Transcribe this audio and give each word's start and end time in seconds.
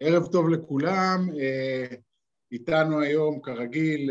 ערב 0.00 0.26
טוב 0.32 0.48
לכולם, 0.48 1.28
איתנו 2.52 3.00
היום 3.00 3.40
כרגיל 3.40 4.10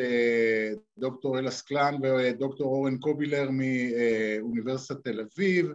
דוקטור 0.97 1.39
אלה 1.39 1.51
סקלן 1.51 1.95
ודוקטור 2.03 2.67
אורן 2.67 2.97
קובילר 2.97 3.49
מאוניברסיטת 3.51 5.03
תל 5.03 5.19
אביב 5.19 5.71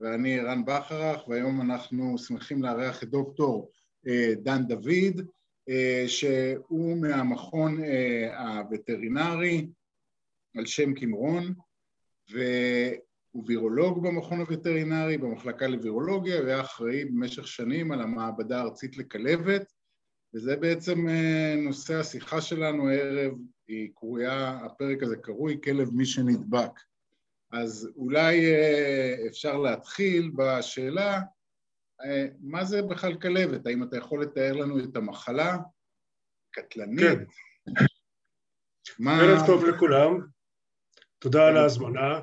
ואני 0.00 0.40
ערן 0.40 0.64
בכרך 0.64 1.28
והיום 1.28 1.60
אנחנו 1.60 2.18
שמחים 2.18 2.62
לארח 2.62 3.02
את 3.02 3.08
דוקטור 3.08 3.70
דן 4.36 4.66
דוד 4.66 5.26
שהוא 6.06 6.96
מהמכון 6.96 7.78
הווטרינרי 8.38 9.66
על 10.56 10.66
שם 10.66 10.94
קמרון 10.94 11.54
הוא 13.32 13.44
וירולוג 13.46 14.02
במכון 14.06 14.40
הווטרינרי 14.40 15.18
במחלקה 15.18 15.66
לווירולוגיה 15.66 16.42
והיה 16.42 16.60
אחראי 16.60 17.04
במשך 17.04 17.46
שנים 17.46 17.92
על 17.92 18.00
המעבדה 18.00 18.58
הארצית 18.58 18.96
לכלבת 18.96 19.72
וזה 20.34 20.56
בעצם 20.56 21.06
נושא 21.64 21.94
השיחה 21.94 22.40
שלנו 22.40 22.88
הערב, 22.88 23.32
היא 23.68 23.90
קרויה, 23.94 24.58
הפרק 24.64 25.02
הזה 25.02 25.16
קרוי 25.16 25.60
כלב 25.64 25.90
מי 25.92 26.06
שנדבק 26.06 26.80
אז 27.52 27.90
אולי 27.96 28.54
אפשר 29.28 29.56
להתחיל 29.56 30.30
בשאלה 30.36 31.20
מה 32.40 32.64
זה 32.64 32.82
בכלל 32.82 33.14
כלבת? 33.14 33.66
האם 33.66 33.82
אתה 33.82 33.96
יכול 33.96 34.22
לתאר 34.22 34.52
לנו 34.52 34.78
את 34.78 34.96
המחלה? 34.96 35.56
קטלנית? 36.50 37.00
כן. 37.00 37.24
מה... 38.98 39.20
ערב 39.20 39.46
טוב 39.46 39.64
לכולם, 39.64 40.26
תודה 41.18 41.48
על 41.48 41.56
ההזמנה 41.56 42.20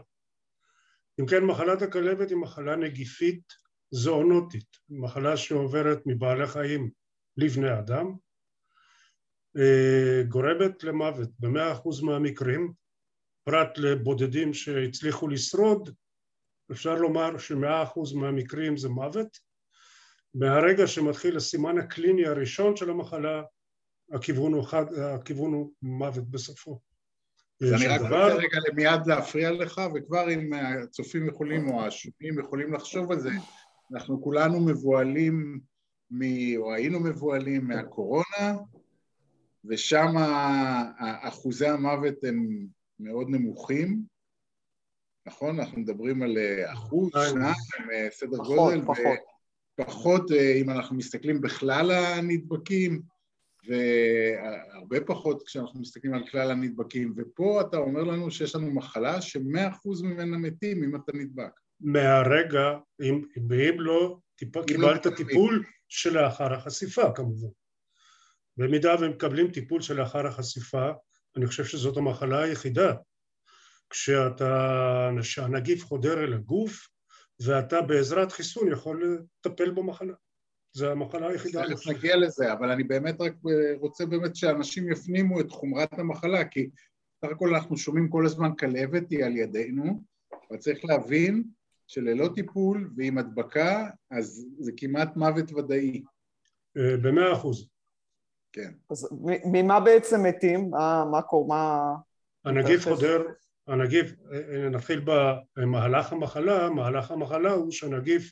אם 1.19 1.25
כן 1.25 1.43
מחלת 1.43 1.81
הכלבת 1.81 2.29
היא 2.29 2.37
מחלה 2.37 2.75
נגיפית 2.75 3.41
זואונוטית, 3.91 4.77
מחלה 4.89 5.37
שעוברת 5.37 5.99
מבעלי 6.05 6.47
חיים 6.47 6.89
לבני 7.37 7.79
אדם, 7.79 8.15
גורמת 10.27 10.83
למוות 10.83 11.29
במאה 11.39 11.73
אחוז 11.73 12.01
מהמקרים, 12.01 12.73
פרט 13.43 13.77
לבודדים 13.77 14.53
שהצליחו 14.53 15.27
לשרוד, 15.27 15.95
אפשר 16.71 16.95
לומר 16.95 17.37
שמאה 17.37 17.83
אחוז 17.83 18.13
מהמקרים 18.13 18.77
זה 18.77 18.89
מוות, 18.89 19.37
מהרגע 20.33 20.87
שמתחיל 20.87 21.37
הסימן 21.37 21.77
הקליני 21.77 22.25
הראשון 22.25 22.75
של 22.75 22.89
המחלה 22.89 23.43
הכיוון 24.11 24.53
הוא, 24.53 24.63
חד, 24.63 24.93
הכיוון 24.93 25.53
הוא 25.53 25.73
מוות 25.81 26.31
בסופו 26.31 26.79
אז 27.63 27.73
אני 27.73 27.87
רק 27.87 28.01
רוצה 28.01 28.35
רגע 28.35 28.57
מיד 28.75 29.07
להפריע 29.07 29.51
לך, 29.51 29.81
וכבר 29.95 30.33
אם 30.33 30.53
הצופים 30.53 31.27
יכולים 31.27 31.69
או 31.69 31.85
השומעים 31.85 32.39
יכולים 32.39 32.73
לחשוב 32.73 33.11
על 33.11 33.19
זה, 33.19 33.29
אנחנו 33.93 34.21
כולנו 34.21 34.59
מבוהלים, 34.59 35.59
מ... 36.11 36.21
או 36.57 36.73
היינו 36.73 36.99
מבוהלים 36.99 37.67
מהקורונה, 37.67 38.57
ושם 39.65 40.07
אחוזי 41.21 41.67
המוות 41.67 42.23
הם 42.23 42.65
מאוד 42.99 43.29
נמוכים, 43.29 44.01
נכון? 45.25 45.59
אנחנו 45.59 45.81
מדברים 45.81 46.21
על 46.21 46.37
אחוז, 46.73 47.11
שניים, 47.29 48.09
סדר 48.11 48.37
גודל, 48.37 48.81
פחות, 48.81 49.19
פחות, 49.75 50.31
אם 50.31 50.69
אנחנו 50.69 50.95
מסתכלים 50.95 51.41
בכלל 51.41 51.91
הנדבקים, 51.91 53.01
והרבה 53.67 55.01
פחות 55.05 55.43
כשאנחנו 55.45 55.79
מסתכלים 55.79 56.13
על 56.13 56.27
כלל 56.31 56.51
הנדבקים, 56.51 57.13
ופה 57.17 57.61
אתה 57.61 57.77
אומר 57.77 58.03
לנו 58.03 58.31
שיש 58.31 58.55
לנו 58.55 58.71
מחלה 58.71 59.21
שמאה 59.21 59.69
אחוז 59.69 60.01
ממנה 60.01 60.37
מתים 60.37 60.83
אם 60.83 60.95
אתה 60.95 61.11
נדבק. 61.13 61.51
מהרגע, 61.79 62.77
אם, 63.01 63.21
ואם 63.49 63.81
לא, 63.81 64.17
טיפ, 64.35 64.65
קיבלת 64.65 65.05
לא 65.05 65.11
טיפול 65.15 65.63
שלאחר 65.89 66.53
החשיפה 66.53 67.11
כמובן. 67.15 67.47
במידה 68.57 68.95
והם 68.99 69.11
מקבלים 69.11 69.51
טיפול 69.51 69.81
שלאחר 69.81 70.27
החשיפה, 70.27 70.91
אני 71.37 71.47
חושב 71.47 71.65
שזאת 71.65 71.97
המחלה 71.97 72.41
היחידה. 72.41 72.93
כשאתה, 73.89 75.09
כשהנגיף 75.21 75.85
חודר 75.85 76.23
אל 76.23 76.33
הגוף, 76.33 76.87
ואתה 77.45 77.81
בעזרת 77.81 78.31
חיסון 78.31 78.71
יכול 78.71 79.19
לטפל 79.45 79.71
במחלה. 79.71 80.13
זה 80.73 80.91
המחלה 80.91 81.27
היחידה. 81.27 81.63
תכף 81.67 81.87
נגיע 81.87 82.15
לזה, 82.15 82.53
אבל 82.53 82.71
אני 82.71 82.83
באמת 82.83 83.21
רק 83.21 83.33
רוצה 83.79 84.05
באמת 84.05 84.35
שאנשים 84.35 84.91
יפנימו 84.91 85.39
את 85.39 85.51
חומרת 85.51 85.99
המחלה, 85.99 86.45
כי 86.45 86.69
סך 87.25 87.31
הכל 87.31 87.55
אנחנו 87.55 87.77
שומעים 87.77 88.09
כל 88.09 88.25
הזמן 88.25 88.55
כלבת 88.55 89.09
היא 89.09 89.25
על 89.25 89.37
ידינו, 89.37 90.03
אבל 90.49 90.57
צריך 90.57 90.85
להבין 90.85 91.43
שללא 91.87 92.29
טיפול 92.35 92.91
ועם 92.97 93.17
הדבקה, 93.17 93.89
אז 94.11 94.47
זה 94.59 94.71
כמעט 94.77 95.15
מוות 95.15 95.51
ודאי. 95.51 96.03
אה, 96.77 96.97
במאה 96.97 97.33
אחוז. 97.33 97.69
כן. 98.51 98.71
אז 98.89 99.09
ממה 99.51 99.79
בעצם 99.79 100.23
מתים? 100.23 100.69
מה, 100.69 101.05
מה 101.11 101.21
קורה? 101.21 101.95
הנגיף 102.45 102.83
חודר, 102.83 103.23
הנגיף, 103.67 104.13
אה, 104.31 104.37
אה, 104.37 104.69
נתחיל 104.69 105.05
במהלך 105.57 106.13
המחלה, 106.13 106.69
מהלך 106.69 107.11
המחלה 107.11 107.51
הוא 107.51 107.71
שהנגיף 107.71 108.31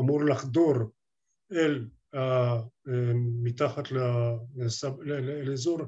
אמור 0.00 0.24
לחדור 0.24 0.74
אל 1.52 1.84
מתחת 3.42 3.90
לאזור 5.46 5.80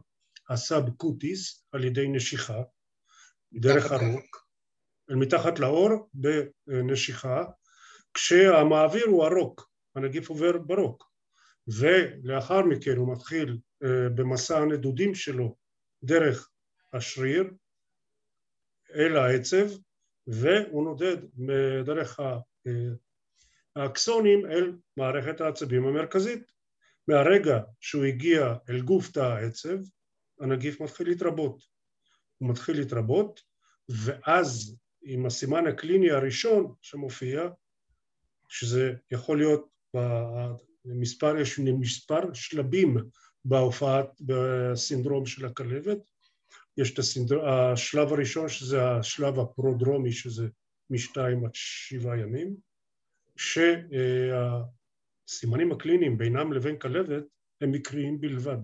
ה 0.49 0.61
subcutis 0.61 1.65
על 1.72 1.84
ידי 1.84 2.09
נשיכה 2.09 2.62
דרך 3.53 3.93
הרוק, 3.93 4.47
מתחת 5.10 5.59
לעור 5.59 6.11
בנשיכה 6.15 7.44
כשהמעביר 8.15 9.06
הוא 9.06 9.25
הרוק, 9.25 9.71
הנגיף 9.97 10.28
עובר 10.28 10.59
ברוק. 10.59 11.10
ולאחר 11.78 12.62
מכן 12.62 12.97
הוא 12.97 13.12
מתחיל 13.12 13.59
במסע 14.15 14.59
הנדודים 14.59 15.15
שלו 15.15 15.56
דרך 16.03 16.50
השריר 16.92 17.44
אל 18.94 19.16
העצב 19.16 19.66
והוא 20.27 20.84
נודד 20.84 21.16
דרך 21.84 22.21
האקסונים 23.77 24.47
אל 24.47 24.73
מערכת 24.97 25.41
העצבים 25.41 25.87
המרכזית. 25.87 26.53
מהרגע 27.09 27.59
שהוא 27.81 28.05
הגיע 28.05 28.55
אל 28.69 28.81
גוף 28.81 29.11
תא 29.11 29.21
העצב, 29.21 29.79
הנגיף 30.41 30.81
מתחיל 30.81 31.09
להתרבות. 31.09 31.63
הוא 32.39 32.51
מתחיל 32.51 32.77
להתרבות, 32.77 33.41
ואז 33.89 34.77
עם 35.03 35.27
הסימן 35.27 35.67
הקליני 35.67 36.11
הראשון 36.11 36.75
שמופיע, 36.83 37.49
שזה 38.49 38.93
יכול 39.11 39.39
להיות 39.39 39.69
במספר, 40.85 41.37
יש 41.37 41.59
מספר 41.59 42.35
שלבים 42.35 42.97
בהופעת, 43.45 44.07
בסינדרום 44.21 45.27
של 45.27 45.47
הכלבת, 45.47 45.99
יש 46.77 46.95
את 46.95 46.99
הסינדר... 46.99 47.49
השלב 47.49 48.13
הראשון 48.13 48.49
שזה 48.49 48.91
השלב 48.91 49.39
הפרודרומי 49.39 50.13
שזה 50.13 50.49
משתיים 50.91 51.45
עד 51.45 51.51
שבעה 51.55 52.19
ימים, 52.19 52.57
שהסימנים 55.28 55.73
הקליניים 55.73 56.19
בינם 56.19 56.53
לבין 56.53 56.78
כלבת 56.78 57.25
הם 57.61 57.73
מקריים 57.73 58.21
בלבד, 58.21 58.59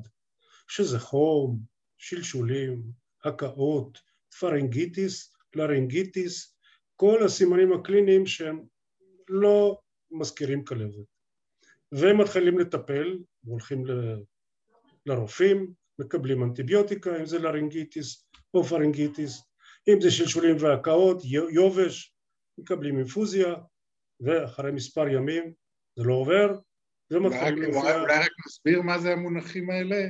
שזה 0.69 0.98
חום, 0.98 1.60
שלשולים, 1.98 2.82
הקאות, 3.25 3.98
pharyngitis, 4.41 5.37
laryngitis, 5.54 6.56
כל 6.97 7.22
הסימנים 7.25 7.72
הקליניים 7.72 8.26
שהם 8.26 8.60
לא 9.28 9.81
מזכירים 10.10 10.64
כלבת. 10.64 11.06
והם 11.93 12.20
מתחילים 12.20 12.58
לטפל, 12.58 13.19
הולכים 13.44 13.87
ל... 13.87 13.91
לרופאים, 15.06 15.72
מקבלים 15.98 16.43
אנטיביוטיקה, 16.43 17.20
אם 17.20 17.26
זה 17.26 17.38
laryngitis 17.38 18.28
או 18.54 18.64
פרנגיטיס, 18.64 19.43
אם 19.88 20.00
זה 20.00 20.10
שלשולים 20.10 20.56
והקאות, 20.60 21.22
יובש, 21.50 22.14
מקבלים 22.58 22.98
אינפוזיה, 22.98 23.54
ואחרי 24.21 24.72
מספר 24.72 25.09
ימים 25.09 25.53
זה 25.97 26.04
לא 26.04 26.15
עובר, 26.15 26.59
ומתחילים 27.10 27.62
להופיע... 27.62 28.00
אולי 28.00 28.19
רק 28.19 28.31
נסביר 28.46 28.82
מה 28.82 28.99
זה 28.99 29.12
המונחים 29.12 29.70
האלה? 29.70 30.08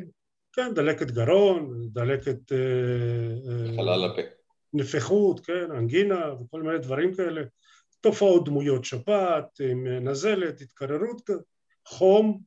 כן, 0.52 0.75
דלקת 0.75 1.10
גרון, 1.10 1.88
דלקת... 1.92 2.52
אה, 2.52 2.58
אה, 2.58 3.76
חלל 3.76 4.04
הפה. 4.04 4.22
נפיחות, 4.72 5.46
כן, 5.46 5.70
אנגינה 5.70 6.32
וכל 6.32 6.62
מיני 6.62 6.78
דברים 6.78 7.14
כאלה. 7.14 7.42
תופעות 8.00 8.44
דמויות 8.44 8.84
שפעת, 8.84 9.60
עם 9.60 9.86
נזלת, 9.86 10.60
התקררות, 10.60 11.30
חום, 11.86 12.40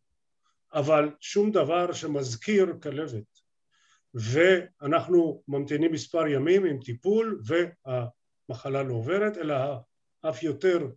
אבל 0.73 1.09
שום 1.19 1.51
דבר 1.51 1.93
שמזכיר 1.93 2.73
כלבת. 2.83 3.39
ואנחנו 4.13 5.43
ממתינים 5.47 5.91
מספר 5.91 6.27
ימים 6.27 6.65
עם 6.65 6.79
טיפול 6.79 7.41
והמחלה 7.45 8.83
לא 8.83 8.93
עוברת, 8.93 9.37
אלא 9.37 9.55
אף 10.21 10.43
יותר 10.43 10.87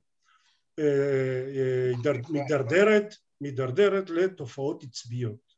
מידרדרת, 2.30 3.14
מידרדרת 3.40 4.10
לתופעות 4.10 4.82
עצביות. 4.82 5.52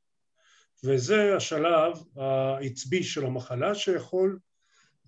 וזה 0.85 1.37
השלב 1.37 1.93
העצבי 2.17 3.03
של 3.03 3.27
המחלה 3.27 3.75
שיכול 3.75 4.39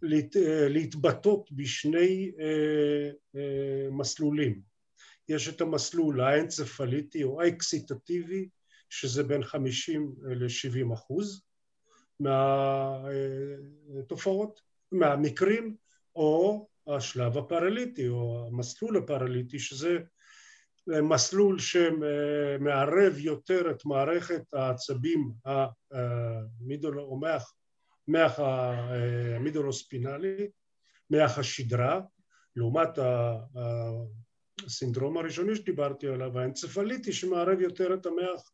להת, 0.02 0.36
להתבטאות 0.68 1.52
בשני 1.52 2.32
מסלולים. 3.90 4.60
יש 5.28 5.48
את 5.48 5.60
המסלול 5.60 6.20
האנצפליטי 6.20 7.24
או 7.24 7.42
האקסיטטיבי 7.42 8.48
שזה 8.90 9.22
בין 9.22 9.44
50 9.44 10.14
ל-70 10.22 10.94
אחוז 10.94 11.42
מהתופעות, 13.90 14.60
מהמקרים, 14.92 15.76
או 16.16 16.68
השלב 16.88 17.38
הפרליטי 17.38 18.08
או 18.08 18.46
המסלול 18.46 18.96
הפרליטי 18.96 19.58
שזה 19.58 19.98
מסלול 20.86 21.58
שמערב 21.58 23.18
יותר 23.18 23.70
את 23.70 23.84
מערכת 23.84 24.42
העצבים 24.52 25.32
המידול 25.94 27.00
או 27.00 27.20
מח, 27.20 27.54
מח 28.08 28.38
המידולוספינלי, 28.38 30.48
מח 31.10 31.38
השדרה, 31.38 32.00
לעומת 32.56 32.98
הסינדרום 34.66 35.18
הראשוני 35.18 35.54
שדיברתי 35.54 36.08
עליו, 36.08 36.38
האנצפליטי 36.38 37.12
שמערב 37.12 37.60
יותר 37.60 37.94
את 37.94 38.06
המח 38.06 38.50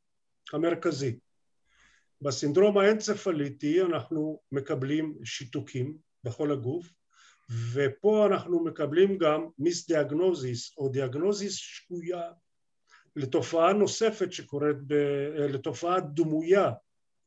המרכזי. 0.52 1.18
בסינדרום 2.20 2.78
האנצפליטי 2.78 3.82
אנחנו 3.82 4.40
מקבלים 4.52 5.18
שיתוקים 5.24 5.96
בכל 6.24 6.52
הגוף 6.52 6.92
ופה 7.72 8.26
אנחנו 8.26 8.64
מקבלים 8.64 9.18
גם 9.18 9.46
מיסדיאגנוזיס 9.58 10.74
או 10.78 10.88
דיאגנוזיס 10.88 11.54
שגויה 11.54 12.22
לתופעה 13.16 13.72
נוספת 13.72 14.32
שקורית, 14.32 14.76
ב, 14.86 14.94
לתופעה 15.38 16.00
דמויה 16.00 16.70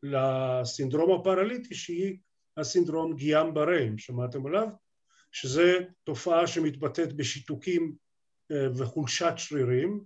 לסינדרום 0.03 1.19
הפרליטי 1.19 1.75
שהיא 1.75 2.17
הסינדרום 2.57 3.15
גיאם 3.15 3.53
בריין, 3.53 3.97
שמעתם 3.97 4.45
עליו? 4.45 4.69
שזה 5.31 5.79
תופעה 6.03 6.47
שמתבטאת 6.47 7.13
בשיתוקים 7.13 7.95
אה, 8.51 8.67
וחולשת 8.75 9.33
שרירים 9.37 10.03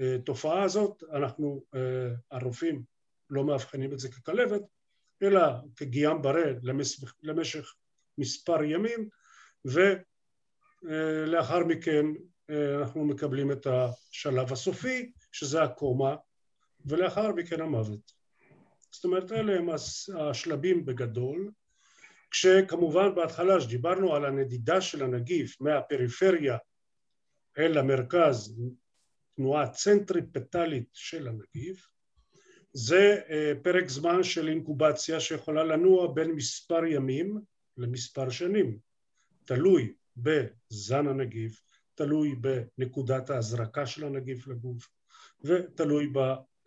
ובתופעה 0.00 0.62
הזאת 0.62 1.02
אנחנו, 1.12 1.64
אה, 1.74 2.08
הרופאים 2.30 2.82
לא 3.30 3.44
מאבחנים 3.44 3.92
את 3.92 3.98
זה 3.98 4.08
ככלבת 4.08 4.62
אלא 5.22 5.42
כגיאם 5.76 6.22
ברה 6.22 6.44
למשך 7.22 7.74
מספר 8.18 8.62
ימים 8.62 9.08
ולאחר 10.84 11.64
מכן 11.64 12.06
אה, 12.50 12.78
אנחנו 12.78 13.04
מקבלים 13.04 13.52
את 13.52 13.66
השלב 13.66 14.52
הסופי 14.52 15.12
שזה 15.32 15.62
הקומה 15.62 16.16
ולאחר 16.86 17.32
מכן 17.32 17.60
המוות. 17.60 18.12
זאת 18.90 19.04
אומרת 19.04 19.32
אלה 19.32 19.58
הם 19.58 19.68
השלבים 20.18 20.84
בגדול 20.84 21.50
כשכמובן 22.30 23.14
בהתחלה 23.14 23.60
שדיברנו 23.60 24.14
על 24.14 24.24
הנדידה 24.24 24.80
של 24.80 25.02
הנגיף 25.02 25.60
מהפריפריה 25.60 26.56
אל 27.58 27.78
המרכז 27.78 28.56
תנועה 29.36 29.70
צנטריפטלית 29.70 30.88
של 30.92 31.28
הנגיף 31.28 31.88
זה 32.74 33.20
אה, 33.30 33.52
פרק 33.62 33.88
זמן 33.88 34.22
של 34.22 34.48
אינקובציה 34.48 35.20
שיכולה 35.20 35.64
לנוע 35.64 36.14
בין 36.14 36.30
מספר 36.30 36.84
ימים 36.84 37.40
למספר 37.76 38.30
שנים, 38.30 38.78
תלוי 39.44 39.92
בזן 40.16 41.06
הנגיף, 41.06 41.62
תלוי 41.94 42.34
בנקודת 42.78 43.30
ההזרקה 43.30 43.86
של 43.86 44.04
הנגיף 44.04 44.46
לגוף 44.46 44.88
ותלוי 45.44 46.12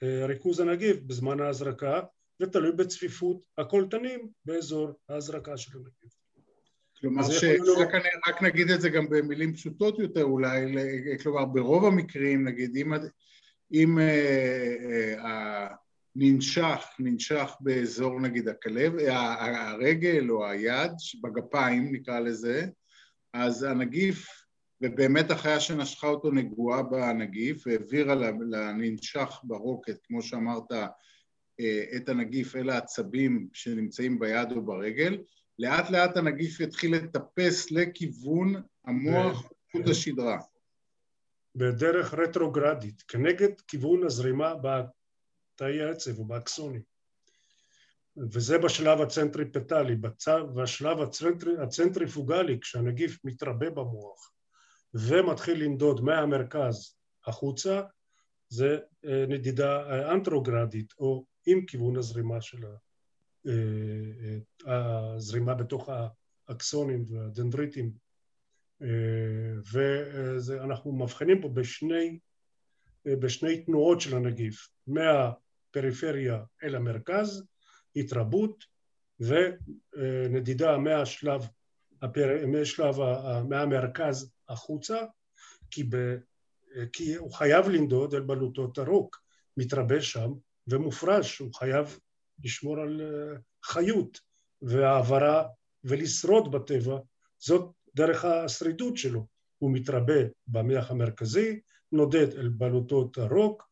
בריכוז 0.01 0.59
הנגיף 0.59 0.97
בזמן 0.99 1.39
ההזרקה 1.39 2.01
ותלוי 2.41 2.71
בצפיפות 2.71 3.41
הקולטנים 3.57 4.29
באזור 4.45 4.91
ההזרקה 5.09 5.57
של 5.57 5.77
הנגיף. 5.77 6.17
כלומר, 6.99 7.23
שרק 7.23 7.89
רק 8.27 8.41
נגיד 8.41 8.69
את 8.69 8.81
זה 8.81 8.89
גם 8.89 9.09
במילים 9.09 9.53
פשוטות 9.53 9.99
יותר 9.99 10.23
אולי, 10.23 10.75
כלומר 11.23 11.45
ברוב 11.45 11.85
המקרים 11.85 12.47
נגיד 12.47 12.75
אם, 12.75 12.93
אם 13.71 13.99
אה, 13.99 14.75
אה, 15.25 15.67
ננשך, 16.19 16.85
ננשך 16.99 17.51
באזור 17.59 18.19
נגיד 18.19 18.47
הכלב, 18.47 18.93
הרגל 19.07 20.29
או 20.29 20.47
היד, 20.47 20.91
בגפיים 21.23 21.91
נקרא 21.91 22.19
לזה, 22.19 22.67
אז 23.33 23.63
הנגיף, 23.63 24.27
ובאמת 24.81 25.31
החיה 25.31 25.59
שנשכה 25.59 26.07
אותו 26.07 26.31
נגועה 26.31 26.83
בנגיף 26.83 27.67
והעבירה 27.67 28.15
לננשך 28.49 29.39
ברוקת, 29.43 29.97
כמו 30.03 30.21
שאמרת, 30.21 30.71
אה, 31.59 31.83
את 31.95 32.09
הנגיף 32.09 32.55
אל 32.55 32.69
העצבים 32.69 33.47
שנמצאים 33.53 34.19
ביד 34.19 34.51
או 34.51 34.61
ברגל, 34.61 35.17
לאט 35.59 35.89
לאט 35.89 36.17
הנגיף 36.17 36.59
יתחיל 36.59 36.95
לטפס 36.95 37.71
לכיוון 37.71 38.61
המוח 38.85 39.51
חוט 39.71 39.87
השדרה. 39.87 40.37
בדרך 41.55 42.13
רטרוגרדית, 42.13 43.03
כנגד 43.07 43.61
כיוון 43.67 44.03
הזרימה 44.03 44.53
תאי 45.57 45.81
העצב? 45.81 46.19
או 46.19 46.25
באקסונים. 46.25 46.81
וזה 48.17 48.57
בשלב 48.57 49.01
הצנטריפטלי, 49.01 49.95
בשלב 50.55 51.01
הצנטרי, 51.01 51.57
הצנטריפוגלי, 51.57 52.59
כשהנגיף 52.59 53.19
מתרבה 53.23 53.69
במוח 53.69 54.31
ומתחיל 54.93 55.63
לנדוד 55.63 56.01
מהמרכז 56.01 56.95
החוצה, 57.25 57.81
זה 58.49 58.79
אה, 59.05 59.25
נדידה 59.27 59.89
אה, 59.89 60.13
אנטרוגרדית 60.13 60.93
או 60.99 61.25
עם 61.45 61.65
כיוון 61.65 61.97
הזרימה 61.97 62.41
של 62.41 62.65
אה, 63.47 63.53
הזרימה 64.65 65.53
בתוך 65.53 65.89
האקסונים 66.47 67.05
והדנדריטים. 67.09 68.07
ואנחנו 69.71 70.91
מבחינים 70.91 71.41
פה 71.41 71.49
בשני, 71.49 72.19
בשני 73.05 73.61
תנועות 73.65 74.01
של 74.01 74.15
הנגיף, 74.15 74.69
מה 74.87 75.31
פריפריה 75.81 76.39
אל 76.63 76.75
המרכז, 76.75 77.43
התרבות 77.95 78.63
ונדידה 79.19 80.77
מהשלב, 80.77 81.41
מהשלב, 82.47 82.95
מהמרכז 83.49 84.31
החוצה, 84.49 84.97
כי, 85.71 85.83
ב, 85.83 85.95
כי 86.93 87.15
הוא 87.15 87.33
חייב 87.33 87.69
לנדוד 87.69 88.13
אל 88.13 88.21
בלוטות 88.21 88.77
הרוק, 88.77 89.21
מתרבה 89.57 90.01
שם 90.01 90.31
ומופרש, 90.67 91.39
הוא 91.39 91.53
חייב 91.53 91.99
לשמור 92.43 92.79
על 92.79 93.01
אה, 93.01 93.39
חיות 93.63 94.19
והעברה 94.61 95.47
ולשרוד 95.83 96.51
בטבע, 96.51 96.97
זאת 97.39 97.71
דרך 97.95 98.25
השרידות 98.25 98.97
שלו. 98.97 99.25
הוא 99.57 99.73
מתרבה 99.73 100.19
במח 100.47 100.91
המרכזי, 100.91 101.59
נודד 101.91 102.37
אל 102.37 102.49
בלוטות 102.49 103.17
הרוק. 103.17 103.63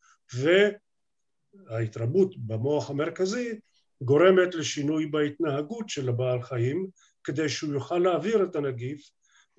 ההתרבות 1.70 2.38
במוח 2.38 2.90
המרכזי 2.90 3.60
גורמת 4.02 4.56
לשינוי 4.56 5.06
בהתנהגות 5.06 5.90
של 5.90 6.10
הבעל 6.10 6.42
חיים 6.42 6.88
כדי 7.24 7.50
שהוא 7.50 7.74
יוכל 7.74 7.98
להעביר 7.98 8.44
את 8.44 8.56
הנגיף 8.56 9.10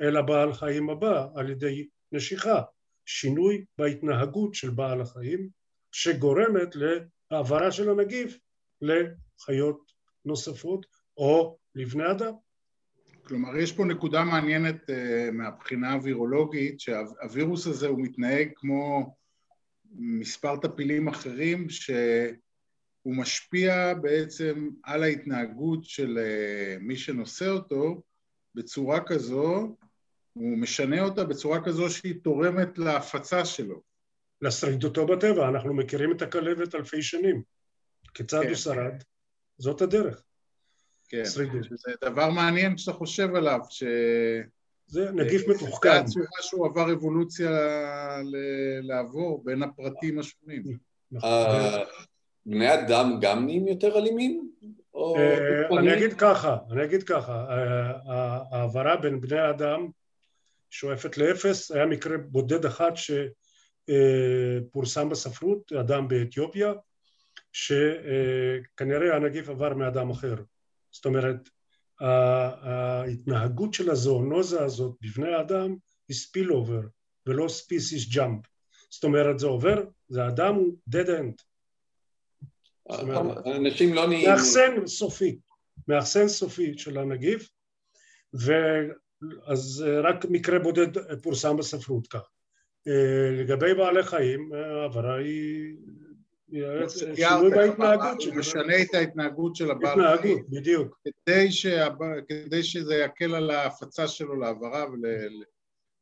אל 0.01 0.17
הבעל 0.17 0.53
חיים 0.53 0.91
הבא 0.91 1.27
על 1.35 1.51
ידי 1.51 1.89
נשיכה, 2.13 2.63
שינוי 3.07 3.65
בהתנהגות 3.79 4.55
של 4.55 4.71
בעל 4.71 5.01
החיים 5.01 5.49
שגורמת 5.93 6.77
להעברה 6.77 7.73
של 7.73 7.91
הנגיף 7.91 8.39
לחיות 8.81 9.93
נוספות 10.25 10.87
או 11.17 11.57
לבני 11.75 12.11
אדם. 12.11 12.33
כלומר, 13.23 13.57
יש 13.57 13.73
פה 13.73 13.85
נקודה 13.85 14.25
מעניינת 14.25 14.91
uh, 14.91 15.31
מהבחינה 15.33 15.93
הווירולוגית, 15.93 16.81
שהווירוס 16.81 17.67
הזה 17.67 17.87
הוא 17.87 18.03
מתנהג 18.03 18.49
כמו 18.57 19.15
מספר 19.99 20.57
טפילים 20.57 21.09
אחרים 21.09 21.71
שהוא 21.71 23.17
משפיע 23.17 23.95
בעצם 23.95 24.71
על 24.85 25.03
ההתנהגות 25.03 25.85
של 25.85 26.19
אה, 26.19 26.77
מי 26.81 26.97
שנושא 26.97 27.49
אותו 27.49 28.03
בצורה 28.55 29.01
כזו, 29.07 29.77
הוא 30.33 30.59
משנה 30.59 31.01
אותה 31.01 31.25
בצורה 31.25 31.65
כזו 31.65 31.91
שהיא 31.91 32.15
תורמת 32.23 32.79
להפצה 32.79 33.45
שלו. 33.45 33.83
לשרידותו 34.43 35.07
בטבע, 35.07 35.49
אנחנו 35.49 35.75
מכירים 35.75 36.13
את 36.13 36.23
הכלבת 36.23 36.75
אלפי 36.75 37.03
שנים. 37.03 37.43
כיצד 38.15 38.43
כן. 38.43 38.49
הוא 38.49 38.57
שרד? 38.57 39.03
זאת 39.59 39.83
הדרך. 39.83 40.23
כן, 41.09 41.25
שרידות. 41.25 41.63
זה 41.71 41.93
דבר 42.01 42.31
מעניין 42.31 42.77
כשאתה 42.77 42.93
חושב 42.93 43.35
עליו, 43.35 43.61
ש... 43.71 43.85
זה 44.87 45.11
נגיף 45.13 45.49
מתוחכם. 45.49 45.89
זה 45.89 46.01
הצורה 46.01 46.27
שהוא 46.41 46.67
עבר 46.67 46.93
אבולוציה 46.93 47.51
לעבור 48.83 49.45
בין 49.45 49.63
הפרטים 49.63 50.19
השונים. 50.19 50.63
נכון. 51.13 51.31
אה, 51.31 51.85
בני 52.47 52.75
אדם 52.75 53.19
גם 53.21 53.45
נהיים 53.47 53.69
יותר 53.69 53.99
אלימים? 53.99 54.51
אה, 54.97 55.79
אני 55.79 55.95
אגיד 55.95 56.13
ככה, 56.13 56.57
אני 56.71 56.85
אגיד 56.85 57.03
ככה, 57.03 57.47
אה, 57.51 57.93
ההעברה 58.53 58.97
בין 58.97 59.21
בני 59.21 59.51
אדם 59.51 59.89
שואפת 60.71 61.19
לאפס, 61.19 61.71
היה 61.71 61.87
מקרה 61.87 62.19
בודד 62.19 62.65
אחד 62.65 62.93
שפורסם 63.87 65.09
בספרות, 65.09 65.73
אדם 65.73 66.09
באתיופיה, 66.09 66.73
שכנראה 67.53 69.17
הנגיף 69.17 69.49
עבר 69.49 69.75
מאדם 69.75 70.11
אחר. 70.11 70.35
זאת 70.91 71.07
אומרת, 71.07 71.49
ההתנהגות 72.01 73.75
של 73.75 73.91
הזואונוזה 73.91 74.65
הזאת 74.65 74.97
בבני 75.01 75.35
האדם 75.35 75.77
היא 76.09 76.17
spillover 76.17 76.81
ולא 77.27 77.49
species 77.49 78.09
jump. 78.15 78.47
זאת 78.91 79.05
אומרת 79.05 79.39
זה 79.39 79.47
עובר, 79.47 79.85
זה 80.09 80.29
אדם 80.29 80.55
הוא 80.55 80.77
dead 80.91 81.09
end. 81.09 81.43
אנשים 83.57 83.95
לא 83.95 84.09
נהיים... 84.09 84.31
מאכסן 84.31 84.87
סופי, 84.87 85.39
מאכסן 85.89 86.29
סופי 86.29 86.79
של 86.79 86.99
הנגיף, 86.99 87.49
ואז 88.33 89.85
רק 90.03 90.25
מקרה 90.25 90.59
בודד 90.59 91.19
פורסם 91.23 91.57
בספרות 91.57 92.07
כך. 92.07 92.31
לגבי 93.39 93.75
בעלי 93.75 94.03
חיים, 94.03 94.51
העברה 94.53 95.17
היא 95.17 95.77
שינוי 96.49 97.51
בהתנהגות 97.51 98.21
שלו. 98.21 98.35
משנה 98.35 98.83
את 98.83 98.95
ההתנהגות 98.95 99.57
של 99.57 99.71
הבעל 99.71 99.95
חיים. 99.95 100.39
התנהגות, 100.39 100.51
בדיוק. 100.51 100.99
כדי, 101.05 101.53
שהב... 101.53 101.93
כדי 102.29 102.63
שזה 102.63 102.97
יקל 102.97 103.35
על 103.35 103.51
ההפצה 103.51 104.09
שלו 104.09 104.37
להעברה 104.37 104.87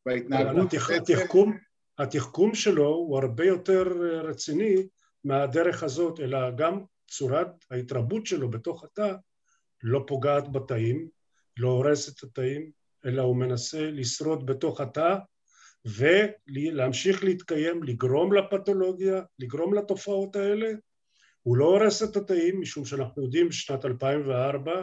ובהתנהגות. 0.07 0.69
התחכום, 0.97 1.59
התחכום 1.99 2.55
שלו 2.55 2.89
הוא 2.89 3.19
הרבה 3.19 3.45
יותר 3.45 3.83
רציני 4.25 4.87
מהדרך 5.25 5.83
הזאת, 5.83 6.21
אלא 6.21 6.51
גם 6.51 6.81
צורת 7.11 7.49
ההתרבות 7.71 8.27
שלו 8.27 8.51
בתוך 8.51 8.85
התא 8.85 9.15
לא 9.83 10.05
פוגעת 10.07 10.53
בתאים, 10.53 11.09
לא 11.59 11.69
הורסת 11.69 12.19
את 12.19 12.25
התאים, 12.25 12.71
אלא 13.07 13.23
הוא 13.23 13.37
מנסה 13.37 13.91
לשרוד 13.91 14.47
בתוך 14.47 14.81
התא 14.81 15.17
ולהמשיך 15.85 17.25
להתקיים, 17.25 17.83
לגרום 17.83 18.33
לפתולוגיה, 18.33 19.23
לגרום 19.39 19.75
לתופעות 19.75 20.37
האלה. 20.37 20.73
הוא 21.43 21.57
לא 21.57 21.65
הורס 21.65 22.03
את 22.03 22.17
התאים, 22.17 22.61
משום 22.61 22.85
שאנחנו 22.85 23.25
יודעים 23.25 23.49
בשנת 23.49 23.85
2004 23.85 24.83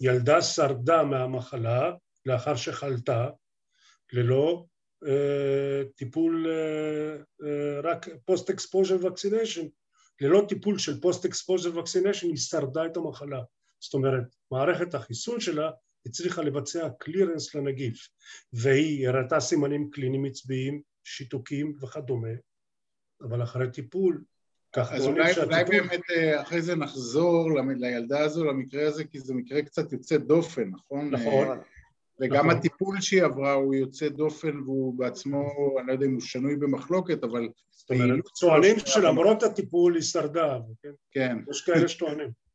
ילדה 0.00 0.42
שרדה 0.42 1.02
מהמחלה 1.02 1.92
לאחר 2.26 2.56
שחלתה 2.56 3.28
ללא 4.12 4.64
אה, 5.06 5.82
טיפול, 5.96 6.46
אה, 6.50 7.16
אה, 7.46 7.80
רק 7.80 8.08
post-exposure 8.24 9.06
vaccination, 9.06 9.66
ללא 10.20 10.44
טיפול 10.48 10.78
של 10.78 11.00
post-exposure 11.00 11.78
vaccination 11.78 12.26
היא 12.26 12.36
שרדה 12.36 12.86
את 12.86 12.96
המחלה. 12.96 13.40
זאת 13.80 13.94
אומרת, 13.94 14.24
מערכת 14.50 14.94
החיסון 14.94 15.40
שלה 15.40 15.70
הצליחה 16.06 16.42
לבצע 16.42 16.88
קלירנס 16.98 17.54
לנגיף 17.54 18.08
והיא 18.52 19.08
הראתה 19.08 19.40
סימנים 19.40 19.90
קליניים 19.90 20.24
עצביים, 20.24 20.80
שיתוקים 21.04 21.74
וכדומה, 21.82 22.28
אבל 23.22 23.42
אחרי 23.42 23.70
טיפול 23.70 24.22
אז 24.76 25.06
אולי, 25.06 25.34
שהטיפול... 25.34 25.54
אולי 25.54 25.64
באמת 25.64 26.10
אה, 26.10 26.42
אחרי 26.42 26.62
זה 26.62 26.74
נחזור 26.74 27.50
לילדה 27.76 28.24
הזו, 28.24 28.44
למקרה 28.44 28.88
הזה, 28.88 29.04
כי 29.04 29.20
זה 29.20 29.34
מקרה 29.34 29.62
קצת 29.62 29.92
יוצא 29.92 30.16
דופן, 30.16 30.68
נכון? 30.68 31.10
נכון. 31.10 31.58
וגם 32.20 32.46
נכון. 32.46 32.58
הטיפול 32.58 33.00
שהיא 33.00 33.22
עברה 33.22 33.52
הוא 33.52 33.74
יוצא 33.74 34.08
דופן 34.08 34.60
והוא 34.60 34.98
בעצמו, 34.98 35.48
אני 35.78 35.86
לא 35.86 35.92
יודע 35.92 36.06
אם 36.06 36.12
הוא 36.12 36.20
שנוי 36.20 36.56
במחלוקת, 36.56 37.24
אבל... 37.24 37.48
זאת 37.70 37.90
אומרת, 37.90 38.24
טוענים 38.40 38.76
שלמרות 38.78 39.42
הטיפול 39.42 39.94
היא 39.94 40.02
שרדה, 40.02 40.58
כן? 40.82 40.90
כן. 41.10 41.36
יש 41.50 41.62
כאלה 41.64 41.88
שטוענים. 41.88 42.45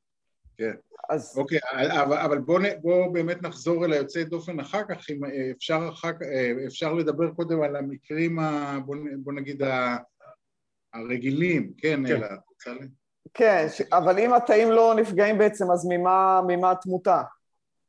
כן. 0.57 0.71
אז... 1.09 1.37
אוקיי, 1.37 1.59
אבל, 2.03 2.17
אבל 2.17 2.37
בואו 2.37 2.63
בוא 2.81 3.13
באמת 3.13 3.41
נחזור 3.41 3.85
אל 3.85 3.93
היוצאי 3.93 4.23
דופן 4.23 4.59
אחר 4.59 4.81
כך, 4.89 5.09
אם 5.09 5.21
אפשר, 5.57 5.89
אחר, 5.89 6.11
אפשר 6.67 6.93
לדבר 6.93 7.31
קודם 7.31 7.61
על 7.61 7.75
המקרים, 7.75 8.39
ה, 8.39 8.77
בוא, 8.85 8.95
בוא 9.23 9.33
נגיד, 9.33 9.61
ה, 9.61 9.97
הרגילים, 10.93 11.73
כן, 11.77 12.07
כן. 12.07 12.15
אלא, 12.15 12.27
כן, 13.33 13.67
ש... 13.69 13.81
אבל 13.81 14.19
אם 14.19 14.33
התאים 14.33 14.71
לא 14.71 14.95
נפגעים 14.97 15.37
בעצם, 15.37 15.71
אז 15.71 15.87
ממה, 15.89 16.41
ממה 16.47 16.71
התמותה? 16.71 17.21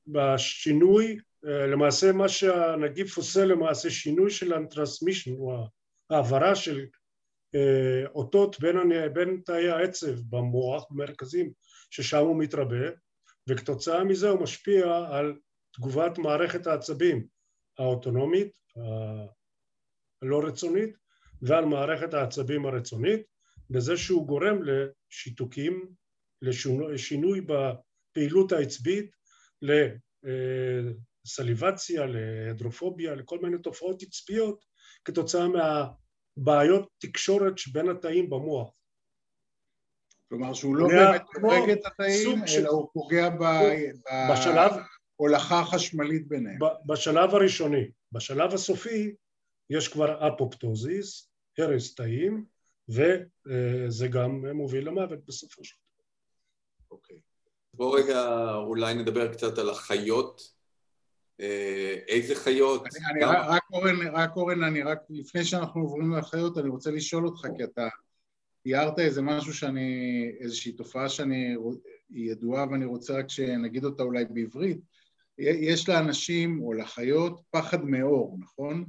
בשינוי, 0.07 1.19
אה, 1.47 1.67
למעשה 1.67 2.13
מה 2.13 2.29
שהנגיף 2.29 3.17
עושה 3.17 3.45
למעשה 3.45 3.91
שינוי 3.91 4.31
של 4.31 4.53
הטרנסמישן, 4.53 5.35
או 5.35 5.67
העברה 6.11 6.55
של 6.55 6.85
אה, 7.55 8.07
אותות 8.15 8.61
בין, 8.61 8.77
בין 9.13 9.41
תאי 9.45 9.71
העצב 9.71 10.13
במוח, 10.31 10.87
במרכזים 10.91 11.51
ששם 11.93 12.19
הוא 12.19 12.39
מתרבה, 12.39 12.87
וכתוצאה 13.49 14.05
מזה 14.05 14.29
הוא 14.29 14.43
משפיע 14.43 15.07
על 15.11 15.35
תגובת 15.75 16.19
מערכת 16.19 16.67
העצבים 16.67 17.27
האוטונומית, 17.79 18.49
הלא 20.23 20.43
רצונית, 20.47 20.97
ועל 21.43 21.65
מערכת 21.65 22.15
העצבים 22.15 22.67
הרצונית, 22.67 23.21
בזה 23.71 23.97
שהוא 23.97 24.27
גורם 24.27 24.59
לשיתוקים, 24.63 25.89
לשינוי 26.93 27.41
בפעילות 27.41 28.53
העצבית, 28.53 29.11
לסליבציה, 31.27 32.07
להידרופוביה, 32.07 33.15
לכל 33.15 33.39
מיני 33.43 33.59
תופעות 33.59 34.03
עצביות 34.03 34.65
כתוצאה 35.05 35.47
מהבעיות 35.49 36.89
תקשורת 36.99 37.59
שבין 37.59 37.89
התאים 37.89 38.31
במוח. 38.31 38.82
כלומר 40.33 40.55
שהוא 40.55 40.77
לא 40.77 40.89
באמת 40.89 41.23
הורג 41.43 41.71
את 41.71 41.87
התאים, 41.87 42.43
אלא 42.59 42.69
הוא 42.69 42.89
פוגע 42.93 43.29
בהולכה 45.19 45.61
החשמלית 45.61 46.29
ביניהם. 46.29 46.59
בשלב 46.87 47.35
הראשוני. 47.35 47.91
בשלב 48.13 48.55
הסופי 48.55 49.15
יש 49.71 49.89
כבר 49.89 50.29
אפופטוזיס, 50.29 51.29
הרס 51.59 51.95
תאים, 51.95 52.45
וזה 52.89 54.09
גם 54.09 54.45
מוביל 54.55 54.87
למוות 54.87 55.25
בסופו 55.27 55.65
של 55.65 55.75
דבר. 55.77 56.07
אוקיי. 56.91 57.17
בואו 57.75 57.93
רגע 57.93 58.53
אולי 58.55 58.95
נדבר 58.95 59.33
קצת 59.33 59.59
על 59.59 59.71
החיות. 59.71 60.53
אה, 61.41 61.99
איזה 62.09 62.35
חיות? 62.35 62.83
אני, 62.87 63.25
אני 63.25 63.25
רק 63.25 63.63
אורן, 63.73 64.07
רק 64.13 64.37
אורן, 64.37 64.63
אני 64.63 64.83
רק, 64.83 64.99
לפני 65.11 65.45
שאנחנו 65.45 65.81
עוברים 65.81 66.13
לחיות, 66.13 66.59
אני 66.59 66.69
רוצה 66.69 66.91
לשאול 66.91 67.27
אותך, 67.27 67.47
כי 67.57 67.65
אתה 67.65 67.89
תיארת 68.63 68.99
איזה 68.99 69.23
משהו 69.23 69.55
שאני, 69.55 70.31
איזושהי 70.41 70.73
תופעה 70.73 71.09
שאני, 71.09 71.57
היא 72.11 72.31
ידועה 72.31 72.67
ואני 72.71 72.85
רוצה 72.85 73.19
רק 73.19 73.29
שנגיד 73.29 73.85
אותה 73.85 74.03
אולי 74.03 74.25
בעברית. 74.25 74.81
יש 75.39 75.89
לאנשים 75.89 76.63
או 76.63 76.73
לחיות 76.73 77.43
פחד 77.51 77.85
מאור, 77.85 78.39
נכון? 78.41 78.85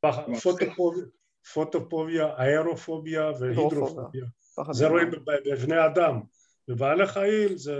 פחד, 0.00 0.22
פוטופוביה, 0.42 1.04
פוטופוביה, 1.54 2.26
האירופוביה 2.36 3.30
והידרופוביה. 3.40 4.24
זה 4.72 4.88
רואים 4.88 5.10
בבני 5.46 5.86
אדם. 5.86 6.20
בבעלי 6.68 7.06
חיים 7.06 7.56
זה 7.56 7.74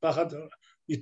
פחד, 0.00 0.26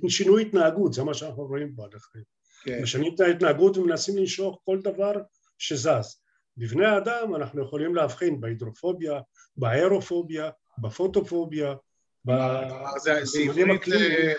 שינוי 0.07 0.41
התנהגות, 0.41 0.93
זה 0.93 1.03
מה 1.03 1.13
שאנחנו 1.13 1.43
רואים 1.43 1.73
בבעלי 1.73 1.99
חיים. 1.99 2.23
כן. 2.63 2.81
משנים 2.83 3.15
את 3.15 3.19
ההתנהגות 3.19 3.77
ומנסים 3.77 4.17
לנשוך 4.17 4.61
כל 4.65 4.81
דבר 4.81 5.13
שזז. 5.57 6.21
בבני 6.57 6.97
אדם 6.97 7.35
אנחנו 7.35 7.63
יכולים 7.63 7.95
להבחין 7.95 8.41
בהידרופוביה, 8.41 9.19
באירופוביה, 9.57 10.49
בפוטופוביה, 10.77 11.75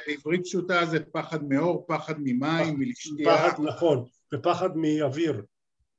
בעברית 0.06 0.44
פשוטה 0.44 0.86
זה 0.86 0.98
פחד 1.12 1.44
מאור, 1.44 1.84
פחד 1.88 2.14
ממים, 2.18 2.78
מלשתייה. 2.78 3.36
פחד, 3.36 3.62
נכון, 3.62 4.04
ופחד 4.34 4.76
מאוויר. 4.76 5.42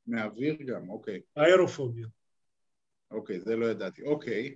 מאוויר 0.07 0.55
גם, 0.65 0.89
אוקיי. 0.89 1.21
האירופוביה. 1.35 2.07
אוקיי, 3.11 3.39
זה 3.39 3.55
לא 3.55 3.65
ידעתי. 3.65 4.01
אוקיי, 4.03 4.55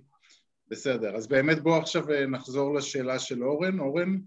בסדר. 0.68 1.16
אז 1.16 1.26
באמת 1.26 1.62
בואו 1.62 1.80
עכשיו 1.80 2.10
אה, 2.10 2.26
נחזור 2.26 2.74
לשאלה 2.74 3.18
של 3.18 3.44
אורן. 3.44 3.80
אורן? 3.80 4.18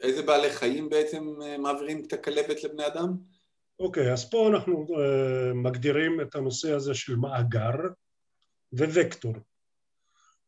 איזה 0.00 0.22
בעלי 0.26 0.50
חיים 0.50 0.88
בעצם 0.88 1.42
אה, 1.42 1.58
מעבירים 1.58 2.04
את 2.06 2.12
הכלבת 2.12 2.64
לבני 2.64 2.86
אדם? 2.86 3.16
אוקיי, 3.80 4.12
אז 4.12 4.30
פה 4.30 4.48
אנחנו 4.48 4.86
uh, 4.88 5.54
מגדירים 5.54 6.20
את 6.20 6.34
הנושא 6.34 6.72
הזה 6.72 6.94
של 6.94 7.16
מאגר 7.16 7.70
ווקטור. 8.72 9.34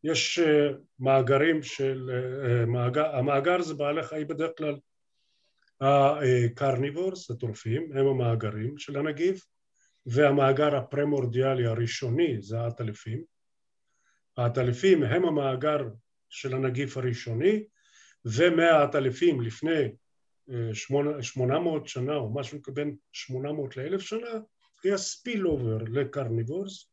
יש 0.05 0.39
uh, 0.39 0.77
מאגרים 0.99 1.63
של, 1.63 2.11
uh, 2.11 2.67
מאגר, 2.67 3.17
המאגר 3.17 3.63
זה 3.63 3.75
בעלי 3.75 4.03
חיים 4.03 4.29
בדרך 4.29 4.51
כלל 4.59 4.75
הקרניבורס, 5.81 7.31
הטורפים, 7.31 7.93
הם 7.97 8.07
המאגרים 8.07 8.79
של 8.79 8.99
הנגיף, 8.99 9.47
והמאגר 10.07 10.77
הפרימורדיאלי 10.77 11.67
הראשוני 11.67 12.43
זה 12.43 12.61
העטלפים. 12.61 13.25
העטלפים 14.37 15.03
הם 15.03 15.25
המאגר 15.25 15.79
של 16.29 16.55
הנגיף 16.55 16.97
הראשוני, 16.97 17.65
ומהעטלפים 18.25 19.41
לפני 19.41 19.93
שמונה 21.23 21.59
מאות 21.59 21.89
שנה 21.89 22.15
או 22.15 22.35
משהו 22.35 22.59
בין 22.73 22.97
שמונה 23.13 23.53
מאות 23.53 23.77
לאלף 23.77 24.01
שנה 24.01 24.31
היה 24.85 24.99
spillover 24.99 25.79
ל 25.79 25.89
carnivores 25.89 26.93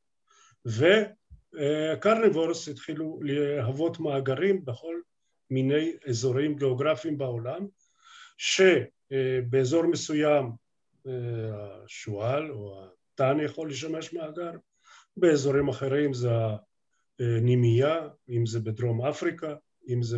ו 1.53 1.63
carnivores 1.63 2.67
התחילו 2.67 3.19
להוות 3.23 3.99
מאגרים 3.99 4.65
בכל 4.65 4.95
מיני 5.49 5.91
אזורים 6.07 6.55
גיאוגרפיים 6.55 7.17
בעולם 7.17 7.67
שבאזור 8.37 9.87
מסוים 9.87 10.51
השועל 11.85 12.51
או 12.51 12.83
הטן 13.13 13.37
יכול 13.45 13.69
לשמש 13.69 14.13
מאגר 14.13 14.51
באזורים 15.17 15.67
אחרים 15.67 16.13
זה 16.13 16.29
הנימייה 17.19 18.07
אם 18.29 18.45
זה 18.45 18.59
בדרום 18.59 19.05
אפריקה 19.05 19.55
אם 19.87 20.03
זה 20.03 20.17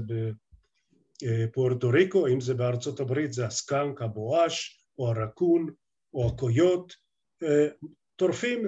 פוארטו 1.54 1.90
ריקו, 1.90 2.28
אם 2.28 2.42
זה 2.42 2.54
בארצות 2.54 3.00
הברית 3.00 3.34
זה 3.34 3.46
הסקאנק, 3.46 4.02
הבואש, 4.02 4.86
או 5.00 5.10
הרקון, 5.10 5.70
או 6.14 6.28
הקויוט, 6.28 6.94
טורפים, 8.22 8.66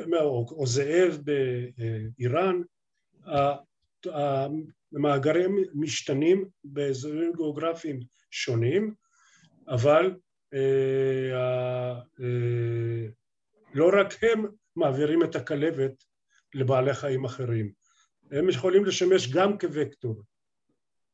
או 0.51 0.65
זאב 0.67 1.17
באיראן, 2.17 2.61
המאגרים 4.93 5.55
משתנים 5.73 6.45
באזורים 6.63 7.33
גיאוגרפיים 7.35 7.99
שונים, 8.31 8.93
אבל 9.67 10.15
לא 13.73 13.91
רק 13.99 14.23
הם 14.23 14.45
מעבירים 14.75 15.23
את 15.23 15.35
הכלבת 15.35 16.03
לבעלי 16.53 16.93
חיים 16.93 17.25
אחרים, 17.25 17.71
הם 18.31 18.49
יכולים 18.49 18.85
לשמש 18.85 19.31
גם 19.31 19.57
כווקטור, 19.57 20.23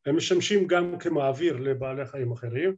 הם 0.06 0.18
משמשים 0.18 0.68
גם 0.68 1.00
כמעביר 1.00 1.58
לבעלי 1.58 2.06
חיים 2.06 2.32
אחרים 2.32 2.76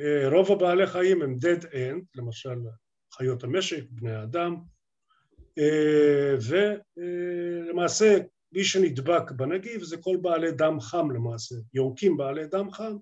ורוב 0.00 0.52
הבעלי 0.52 0.86
חיים 0.86 1.22
הם 1.22 1.34
dead 1.34 1.62
end, 1.64 2.04
למשל 2.14 2.58
חיות 3.18 3.44
המשק, 3.44 3.84
בני 3.90 4.14
האדם 4.14 4.56
ולמעשה 6.48 8.18
מי 8.52 8.64
שנדבק 8.64 9.30
בנגיף 9.30 9.82
זה 9.82 9.96
כל 9.96 10.16
בעלי 10.22 10.52
דם 10.52 10.80
חם 10.80 11.10
למעשה, 11.10 11.54
יונקים 11.74 12.16
בעלי 12.16 12.46
דם 12.46 12.70
חם 12.70 12.96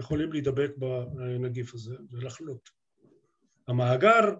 יכולים 0.00 0.32
להידבק 0.32 0.70
בנגיף 0.76 1.74
הזה 1.74 1.94
ולחלות. 2.10 2.70
המאגר 3.68 4.34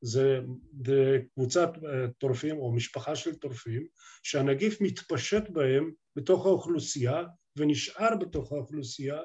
זה, 0.00 0.40
זה 0.84 1.18
קבוצת 1.34 1.70
טורפים 2.18 2.58
או 2.58 2.72
משפחה 2.72 3.16
של 3.16 3.34
טורפים 3.34 3.86
שהנגיף 4.22 4.80
מתפשט 4.80 5.50
בהם 5.50 5.92
בתוך 6.16 6.46
האוכלוסייה 6.46 7.24
ונשאר 7.56 8.16
בתוך 8.20 8.52
האוכלוסייה 8.52 9.18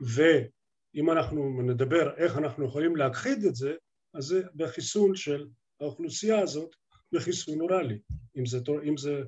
ואם 0.00 1.10
אנחנו 1.10 1.62
נדבר 1.62 2.16
איך 2.16 2.38
אנחנו 2.38 2.64
יכולים 2.64 2.96
להכחיד 2.96 3.44
את 3.44 3.54
זה 3.54 3.74
אז 4.14 4.24
זה 4.24 4.42
בחיסון 4.54 5.16
של 5.16 5.46
האוכלוסייה 5.80 6.40
הזאת 6.40 6.70
בחיסון 7.12 7.60
אוראלי 7.60 7.98
אם 8.36 8.46
זה, 8.46 8.58
אם 8.84 8.96
זה 8.96 9.22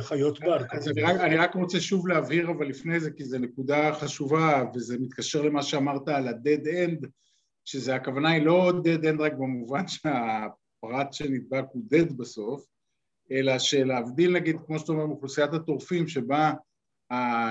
חיות 0.00 0.40
בר. 0.40 0.58
אז 0.70 0.88
אני 0.88 1.02
רק, 1.02 1.20
אני 1.20 1.36
רק 1.36 1.54
רוצה 1.54 1.80
שוב 1.80 2.08
להבהיר 2.08 2.50
אבל 2.50 2.68
לפני 2.68 3.00
זה 3.00 3.10
כי 3.10 3.24
זו 3.24 3.38
נקודה 3.38 3.92
חשובה 3.92 4.64
וזה 4.74 4.98
מתקשר 4.98 5.42
למה 5.42 5.62
שאמרת 5.62 6.08
על 6.08 6.28
ה-dead 6.28 6.64
end 6.64 7.06
שזה 7.64 7.94
הכוונה 7.94 8.30
היא 8.30 8.42
לא 8.42 8.70
dead 8.70 9.04
end 9.04 9.22
רק 9.22 9.32
במובן 9.32 9.88
שהפרט 9.88 11.12
שנדבק 11.12 11.64
הוא 11.72 11.82
dead 11.94 12.14
בסוף 12.14 12.66
אלא 13.30 13.58
שלהבדיל 13.58 14.32
נגיד 14.32 14.56
כמו 14.66 14.78
שאתה 14.78 14.92
אומר 14.92 15.06
מאוכלוסיית 15.06 15.54
הטורפים 15.54 16.08
שבה 16.08 16.52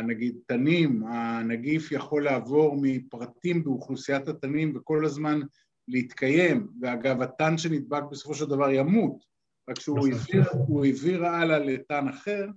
נגיד 0.08 0.36
תנים, 0.48 1.04
הנגיף 1.08 1.92
יכול 1.92 2.24
לעבור 2.24 2.78
מפרטים 2.82 3.64
באוכלוסיית 3.64 4.28
התנים 4.28 4.74
וכל 4.76 5.06
הזמן 5.06 5.40
להתקיים 5.88 6.68
ואגב 6.82 7.22
התן 7.22 7.58
שנדבק 7.58 8.04
בסופו 8.12 8.36
של 8.36 8.46
דבר 8.46 8.70
ימות 8.70 9.26
רק 9.70 9.80
שהוא 9.80 10.08
העביר, 10.08 10.44
העביר 10.84 11.26
הלאה 11.26 11.60
לתן 11.60 12.08
אחר, 12.08 12.48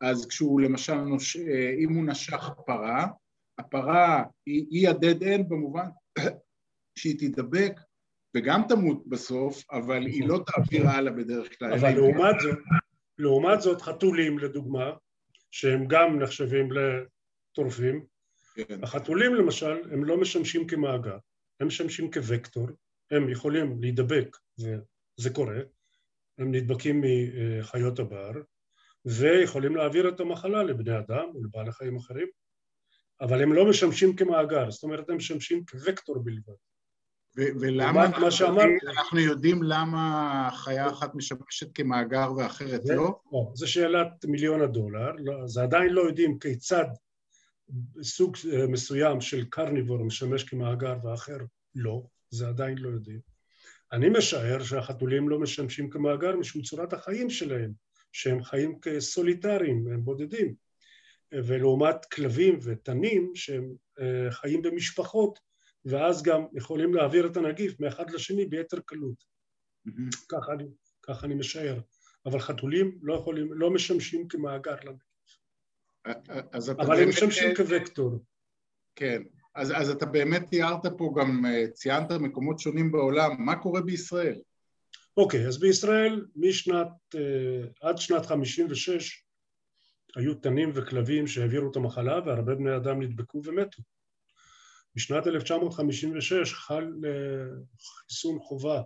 אז 0.00 0.26
כשהוא 0.26 0.60
למשל, 0.60 0.94
נוש... 0.94 1.36
אם 1.78 1.94
הוא 1.94 2.06
נשך 2.06 2.50
פרה, 2.66 3.06
הפרה 3.58 4.24
היא, 4.46 4.66
היא 4.70 4.88
ה-dead 4.88 5.22
end 5.22 5.42
במובן 5.48 5.86
שהיא 6.98 7.18
תידבק 7.18 7.72
וגם 8.36 8.62
תמות 8.68 9.06
בסוף, 9.06 9.64
אבל 9.70 10.06
היא 10.06 10.28
לא 10.28 10.40
תעביר 10.46 10.88
הלאה 10.88 11.12
בדרך 11.12 11.58
כלל. 11.58 11.72
אבל 11.72 11.94
לעומת 11.94 12.40
זאת, 12.40 12.58
לעומת 13.18 13.60
זאת 13.60 13.82
חתולים 13.82 14.38
לדוגמה, 14.38 14.90
שהם 15.50 15.86
גם 15.88 16.18
נחשבים 16.18 16.68
לטורפים, 16.72 18.04
כן. 18.54 18.84
החתולים 18.84 19.34
למשל 19.34 19.92
הם 19.92 20.04
לא 20.04 20.20
משמשים 20.20 20.66
כמאגר, 20.66 21.18
הם 21.60 21.66
משמשים 21.66 22.10
כווקטור, 22.10 22.66
הם 23.10 23.28
יכולים 23.28 23.80
להידבק, 23.80 24.36
וזה 24.58 25.30
קורה, 25.32 25.60
הם 26.38 26.54
נדבקים 26.54 27.02
מחיות 27.04 27.98
הבר 27.98 28.30
ויכולים 29.04 29.76
להעביר 29.76 30.08
את 30.08 30.20
המחלה 30.20 30.62
לבני 30.62 30.98
אדם 30.98 31.24
ולבעלי 31.34 31.72
חיים 31.72 31.96
אחרים, 31.96 32.28
אבל 33.20 33.42
הם 33.42 33.52
לא 33.52 33.70
משמשים 33.70 34.16
כמאגר, 34.16 34.70
זאת 34.70 34.82
אומרת 34.82 35.10
הם 35.10 35.16
משמשים 35.16 35.64
כווקטור 35.64 36.18
בלבד. 36.18 36.54
ולמה 37.36 38.06
אנחנו, 38.06 38.30
שאמר... 38.30 38.62
אנחנו 38.88 39.18
יודעים 39.18 39.62
למה 39.62 40.50
חיה 40.52 40.90
אחת 40.90 41.14
משמשת 41.14 41.74
כמאגר 41.74 42.32
ואחרת 42.36 42.82
זה, 42.82 42.94
לא? 42.94 43.20
לא? 43.32 43.50
זו 43.54 43.72
שאלת 43.72 44.24
מיליון 44.24 44.60
הדולר, 44.60 45.12
לא, 45.18 45.46
זה 45.46 45.62
עדיין 45.62 45.92
לא 45.92 46.00
יודעים 46.00 46.38
כיצד 46.38 46.84
סוג 48.02 48.36
מסוים 48.68 49.20
של 49.20 49.44
קרניבור 49.44 50.04
משמש 50.04 50.44
כמאגר 50.44 50.96
ואחר 51.04 51.38
לא, 51.74 52.02
זה 52.30 52.48
עדיין 52.48 52.78
לא 52.78 52.88
יודעים. 52.88 53.20
אני 53.92 54.08
משער 54.08 54.62
שהחתולים 54.62 55.28
לא 55.28 55.38
משמשים 55.38 55.90
כמאגר 55.90 56.36
משום 56.36 56.62
צורת 56.62 56.92
החיים 56.92 57.30
שלהם, 57.30 57.72
שהם 58.12 58.42
חיים 58.42 58.80
כסוליטריים, 58.80 59.86
הם 59.92 60.04
בודדים, 60.04 60.54
ולעומת 61.32 62.04
כלבים 62.04 62.58
ותנים 62.62 63.32
שהם 63.34 63.72
אה, 64.00 64.30
חיים 64.30 64.62
במשפחות, 64.62 65.38
ואז 65.84 66.22
גם 66.22 66.44
יכולים 66.52 66.94
להעביר 66.94 67.26
את 67.26 67.36
הנגיף 67.36 67.80
מאחד 67.80 68.10
לשני 68.10 68.46
ביתר 68.46 68.80
קלות. 68.80 69.24
Mm-hmm. 69.88 70.26
ככה 70.28 70.52
אני, 70.52 70.64
ככה 71.02 71.26
אני 71.26 71.34
משער. 71.34 71.80
אבל 72.26 72.38
חתולים 72.38 72.98
לא 73.02 73.14
יכולים, 73.14 73.52
לא 73.52 73.70
משמשים 73.70 74.28
כמאגר 74.28 74.74
לנגיף. 74.84 75.10
אבל 76.78 77.02
הם 77.02 77.08
משמשים 77.08 77.56
כווקטור. 77.56 78.24
כן, 78.96 79.22
אז, 79.54 79.72
אז 79.76 79.90
אתה 79.90 80.06
באמת 80.06 80.48
תיארת 80.48 80.86
פה 80.98 81.14
גם, 81.16 81.46
אה, 81.46 81.64
ציינת 81.72 82.12
מקומות 82.12 82.58
שונים 82.58 82.92
בעולם, 82.92 83.30
מה 83.38 83.56
קורה 83.56 83.80
בישראל? 83.80 84.40
אוקיי, 85.16 85.44
okay, 85.44 85.48
אז 85.48 85.60
בישראל 85.60 86.26
משנת, 86.36 86.88
uh, 87.14 87.18
עד 87.80 87.98
שנת 87.98 88.26
56 88.26 89.24
היו 90.16 90.34
תנים 90.34 90.70
וכלבים 90.74 91.26
שהעבירו 91.26 91.70
את 91.70 91.76
המחלה 91.76 92.20
והרבה 92.26 92.54
בני 92.54 92.76
אדם 92.76 93.02
נדבקו 93.02 93.42
ומתו. 93.44 93.82
בשנת 94.94 95.26
1956 95.26 96.54
חל 96.54 96.92
uh, 97.02 97.80
חיסון 97.80 98.38
חובה 98.38 98.82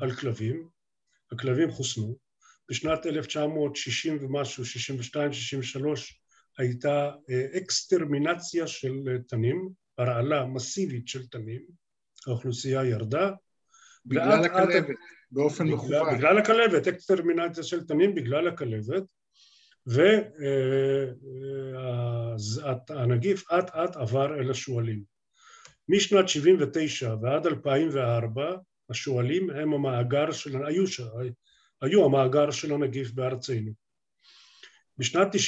על 0.00 0.12
כלבים, 0.12 0.68
הכלבים 1.32 1.70
חוסנו, 1.70 2.16
בשנת 2.70 3.06
1960 3.06 4.18
ומשהו, 4.20 4.64
62, 4.64 5.32
63, 5.32 6.20
הייתה 6.58 7.10
אקסטרמינציה 7.56 8.66
של 8.66 9.18
תנים, 9.28 9.83
הרעלה 9.98 10.44
מסיבית 10.44 11.08
של 11.08 11.26
תנים, 11.26 11.62
האוכלוסייה 12.26 12.84
ירדה. 12.84 13.30
בגלל 14.06 14.44
הכלבת, 14.44 14.84
עד... 14.84 14.94
באופן 15.30 15.68
מכוון. 15.68 16.16
בגלל 16.16 16.38
הכלבת, 16.38 16.88
אקסטרמינציה 16.88 17.62
של 17.62 17.84
תנים 17.84 18.14
בגלל 18.14 18.48
הכלבת, 18.48 19.02
והנגיף 22.88 23.52
אט 23.52 23.70
אט 23.70 23.96
עבר 23.96 24.40
אל 24.40 24.50
השועלים. 24.50 25.02
משנת 25.88 26.28
79 26.28 27.14
ועד 27.22 27.46
2004 27.46 28.56
השועלים 28.90 29.50
הם 29.50 29.74
המאגר 29.74 30.32
של, 30.32 30.66
היו, 30.66 30.84
היו 31.82 32.04
המאגר 32.04 32.50
של 32.50 32.72
הנגיף 32.72 33.10
בארצנו. 33.10 33.72
בשנת 34.98 35.28
96-97 35.34 35.38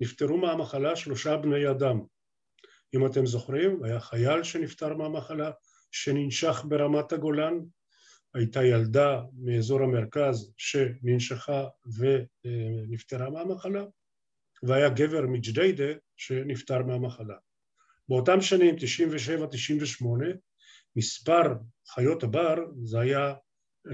נפטרו 0.00 0.36
מהמחלה 0.36 0.96
שלושה 0.96 1.36
בני 1.36 1.70
אדם, 1.70 2.00
אם 2.94 3.06
אתם 3.06 3.26
זוכרים, 3.26 3.84
היה 3.84 4.00
חייל 4.00 4.42
שנפטר 4.42 4.96
מהמחלה, 4.96 5.50
שננשך 5.92 6.64
ברמת 6.68 7.12
הגולן, 7.12 7.54
הייתה 8.34 8.64
ילדה 8.64 9.22
מאזור 9.38 9.82
המרכז 9.82 10.52
שננשכה 10.56 11.68
ונפטרה 11.96 13.30
מהמחלה, 13.30 13.84
והיה 14.62 14.88
גבר 14.88 15.26
מג'דיידה 15.26 15.92
שנפטר 16.16 16.82
מהמחלה. 16.82 17.36
באותם 18.08 18.40
שנים, 18.40 18.74
97-98, 18.74 18.78
מספר 20.96 21.42
חיות 21.88 22.22
הבר, 22.22 22.54
זה 22.84 23.00
היה, 23.00 23.34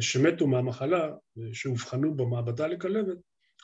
שמתו 0.00 0.46
מהמחלה, 0.46 1.12
שאובחנו 1.52 2.16
במעבדה 2.16 2.66
לכלבת, 2.66 3.18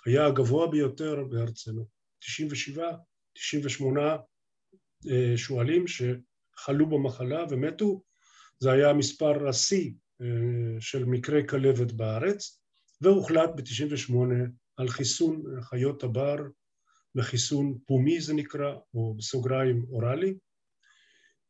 היה 0.06 0.26
הגבוה 0.26 0.70
ביותר 0.70 1.24
בארצנו. 1.30 1.86
97, 2.18 2.92
98 3.32 4.00
אה, 4.00 4.16
שועלים 5.36 5.84
שחלו 5.86 6.86
במחלה 6.90 7.44
ומתו, 7.50 8.02
זה 8.62 8.72
היה 8.72 8.92
מספר 8.92 9.48
השיא 9.48 9.92
אה, 10.20 10.80
של 10.80 11.04
מקרי 11.04 11.46
כלבת 11.48 11.92
בארץ, 11.92 12.62
והוחלט 13.00 13.50
ב-98 13.56 14.14
על 14.76 14.88
חיסון 14.88 15.42
חיות 15.60 16.02
הבר 16.02 16.36
וחיסון 17.14 17.78
פומי 17.86 18.20
זה 18.20 18.34
נקרא, 18.34 18.74
או 18.94 19.14
בסוגריים 19.14 19.84
אוראלי, 19.88 20.34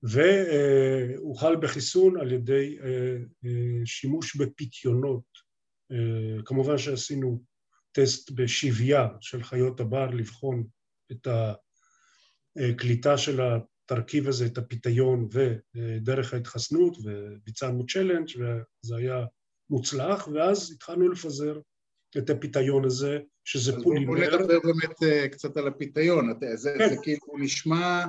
והוחל 0.03 1.57
בחיסון 1.57 2.21
על 2.21 2.33
ידי 2.33 2.79
אה, 2.85 3.17
שימוש 3.85 4.37
בפיתיונות. 4.37 5.53
כמובן 6.45 6.79
שעשינו 6.79 7.43
טסט 7.93 8.31
בשביה 8.31 9.09
של 9.21 9.43
חיות 9.43 9.81
הבר 9.81 10.11
לבחון 10.11 10.67
את 11.13 11.27
הקליטה 12.57 13.19
של 13.19 13.41
התרכיב 13.41 14.29
הזה, 14.29 14.47
את 14.47 14.59
הפיתיון 14.59 15.29
ודרך 15.33 16.35
ההתחסנות, 16.35 16.97
וביצענו 17.05 17.87
צ'לנג' 17.87 18.29
וזה 18.37 18.97
היה 18.97 19.25
מוצלח, 19.71 20.29
ואז 20.29 20.73
התחלנו 20.73 21.09
לפזר 21.09 21.61
את 22.19 22.31
הפיתיון 22.31 22.85
הזה, 22.85 23.19
שזה 23.45 23.73
פולימר. 23.83 24.13
אז 24.13 24.31
בואו 24.31 24.41
נדבר 24.41 24.59
באמת 24.65 25.03
אה, 25.03 25.29
קצת 25.29 25.57
על 25.57 25.69
הפיתיון, 25.69 26.33
זה, 26.55 26.75
כן. 26.79 26.89
זה 26.89 26.97
כאילו 27.03 27.39
נשמע 27.39 28.05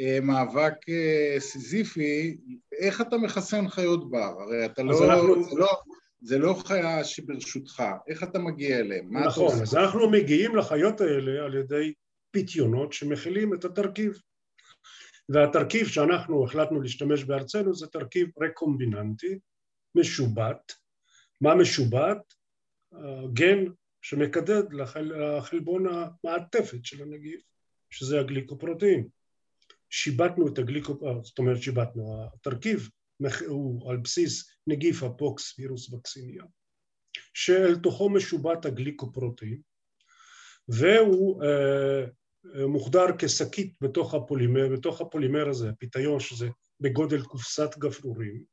אה, 0.00 0.18
מאבק 0.22 0.74
אה, 0.88 1.36
סיזיפי, 1.38 2.36
איך 2.78 3.00
אתה 3.00 3.16
מחסן 3.16 3.68
חיות 3.68 4.10
בר? 4.10 4.34
הרי 4.40 4.66
אתה 4.66 4.82
לא, 4.82 5.04
אנחנו... 5.04 5.44
זה 5.44 5.56
לא... 5.56 5.68
זה 6.24 6.38
לא 6.38 6.62
חיה 6.66 7.04
שברשותך, 7.04 7.82
איך 8.08 8.22
אתה 8.22 8.38
מגיע 8.38 8.78
אליהם? 8.78 9.16
נכון, 9.16 9.62
אז 9.62 9.74
אנחנו 9.74 10.10
מגיעים 10.10 10.56
לחיות 10.56 11.00
האלה 11.00 11.44
על 11.44 11.54
ידי 11.54 11.92
פיתיונות 12.32 12.92
שמכילים 12.92 13.54
את 13.54 13.64
התרכיב. 13.64 14.18
והתרכיב 15.28 15.86
שאנחנו 15.86 16.44
החלטנו 16.44 16.80
להשתמש 16.82 17.24
בארצנו 17.24 17.74
זה 17.74 17.86
תרכיב 17.86 18.28
רקומביננטי, 18.42 19.38
משובט. 19.94 20.72
מה 21.40 21.54
משובט? 21.54 22.34
גן 23.32 23.64
שמקדד 24.02 24.62
לחלבון 24.72 25.86
המעטפת 25.86 26.84
של 26.84 27.02
הנגיף, 27.02 27.40
שזה 27.90 28.20
הגליקופרוטאין. 28.20 29.08
שיבטנו 29.90 30.48
את 30.48 30.58
הגליקופרוטאין, 30.58 31.24
זאת 31.24 31.38
אומרת 31.38 31.62
שיבטנו, 31.62 32.26
התרכיב 32.34 32.88
הוא 33.46 33.90
על 33.90 33.96
בסיס 33.96 34.56
נגיף 34.66 35.02
הפוקס 35.02 35.58
וירוס 35.58 35.92
וקסיניה, 35.92 36.44
שאל 37.34 37.76
תוכו 37.76 38.10
משובט 38.10 38.66
הגליקופרוטאין, 38.66 39.60
והוא 40.68 41.44
אה, 41.44 42.04
מוחדר 42.44 43.06
כשקית 43.18 43.74
בתוך 43.80 44.14
הפולימר, 44.14 44.68
בתוך 44.68 45.00
הפולימר 45.00 45.48
הזה, 45.48 45.70
הפיתיון 45.70 46.20
שזה 46.20 46.48
בגודל 46.80 47.22
קופסת 47.22 47.78
גפרורים, 47.78 48.44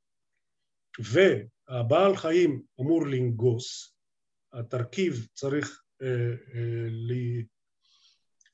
והבעל 1.00 2.16
חיים 2.16 2.62
אמור 2.82 3.08
לנגוס, 3.08 3.96
התרכיב 4.54 5.28
צריך 5.34 5.82
אה, 6.02 6.08
אה, 6.08 7.40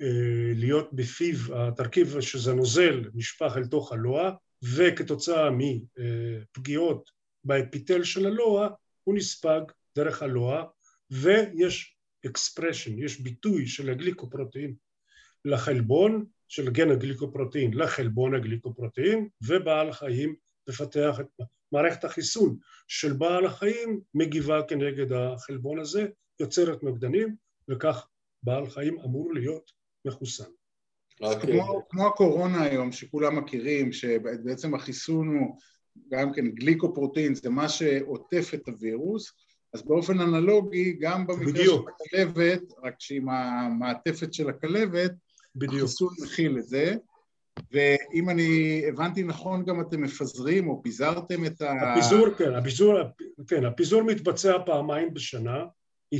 אה, 0.01 0.51
להיות 0.55 0.93
בפיו, 0.93 1.35
התרכיב 1.55 2.21
שזה 2.21 2.53
נוזל 2.53 3.09
נשפך 3.13 3.53
אל 3.57 3.67
תוך 3.67 3.91
הלוע, 3.91 4.31
וכתוצאה 4.75 5.49
מפגיעות 5.51 7.09
באפיתל 7.43 8.03
של 8.03 8.25
הלוע 8.25 8.69
הוא 9.03 9.15
נספג 9.15 9.61
דרך 9.95 10.23
הלוע 10.23 10.63
ויש 11.09 11.97
expression, 12.25 13.03
יש 13.03 13.21
ביטוי 13.21 13.67
של 13.67 13.89
הגליקופרוטאין 13.89 14.75
לחלבון, 15.45 16.25
של 16.47 16.69
גן 16.69 16.91
הגליקופרוטאין 16.91 17.73
לחלבון 17.73 18.35
הגליקופרוטאין 18.35 19.27
ובעל 19.47 19.89
החיים 19.89 20.35
מפתח 20.69 21.19
את 21.19 21.45
מערכת 21.71 22.03
החיסון 22.03 22.57
של 22.87 23.13
בעל 23.13 23.45
החיים 23.45 23.99
מגיבה 24.13 24.63
כנגד 24.67 25.11
החלבון 25.11 25.79
הזה, 25.79 26.07
יוצרת 26.39 26.83
נוגדנים 26.83 27.35
וכך 27.69 28.07
בעל 28.43 28.69
חיים 28.69 28.99
אמור 28.99 29.33
להיות 29.33 29.71
מחוסן. 30.05 30.49
כמו, 31.41 31.81
כמו 31.89 32.07
הקורונה 32.07 32.63
היום 32.63 32.91
שכולם 32.91 33.35
מכירים, 33.35 33.93
שבעצם 33.93 34.75
החיסון 34.75 35.27
הוא 35.27 35.57
גם 36.09 36.33
כן 36.33 36.47
גליקופרוטין, 36.47 37.35
זה 37.35 37.49
מה 37.49 37.69
שעוטף 37.69 38.51
את 38.53 38.67
הווירוס, 38.67 39.33
אז 39.73 39.83
באופן 39.83 40.19
אנלוגי, 40.19 40.93
גם 40.93 41.27
במקרה 41.27 41.53
בדיוק. 41.53 41.89
של 41.89 42.17
הכלבת, 42.17 42.61
רק 42.83 42.95
שעם 42.99 43.29
המעטפת 43.29 44.33
של 44.33 44.49
הכלבת, 44.49 45.11
בדיוק. 45.55 45.83
החיסון 45.83 46.13
מכיל 46.23 46.57
את 46.57 46.67
זה, 46.67 46.95
ואם 47.71 48.29
אני 48.29 48.81
הבנתי 48.87 49.23
נכון, 49.23 49.65
גם 49.65 49.81
אתם 49.81 50.01
מפזרים 50.01 50.67
או 50.67 50.83
פיזרתם 50.83 51.45
את 51.45 51.61
ה... 51.61 51.91
הפיזור, 51.91 52.29
כן, 52.37 52.53
הפיזור, 52.53 52.97
כן, 53.47 53.65
הפיזור 53.65 54.03
מתבצע 54.03 54.57
פעמיים 54.65 55.13
בשנה. 55.13 55.65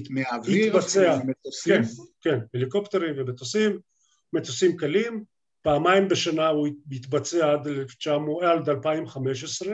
מהאוויר? 0.10 0.78
מתבצע, 0.78 1.20
כן, 1.66 1.82
כן, 2.22 2.40
הליקופטרים 2.54 3.14
ומטוסים. 3.18 3.80
מטוסים 4.34 4.78
קלים, 4.78 5.24
פעמיים 5.62 6.08
בשנה 6.08 6.48
הוא 6.48 6.68
עד, 7.44 7.68
1900, 7.68 8.44
עד 8.44 8.70
2015 8.70 9.74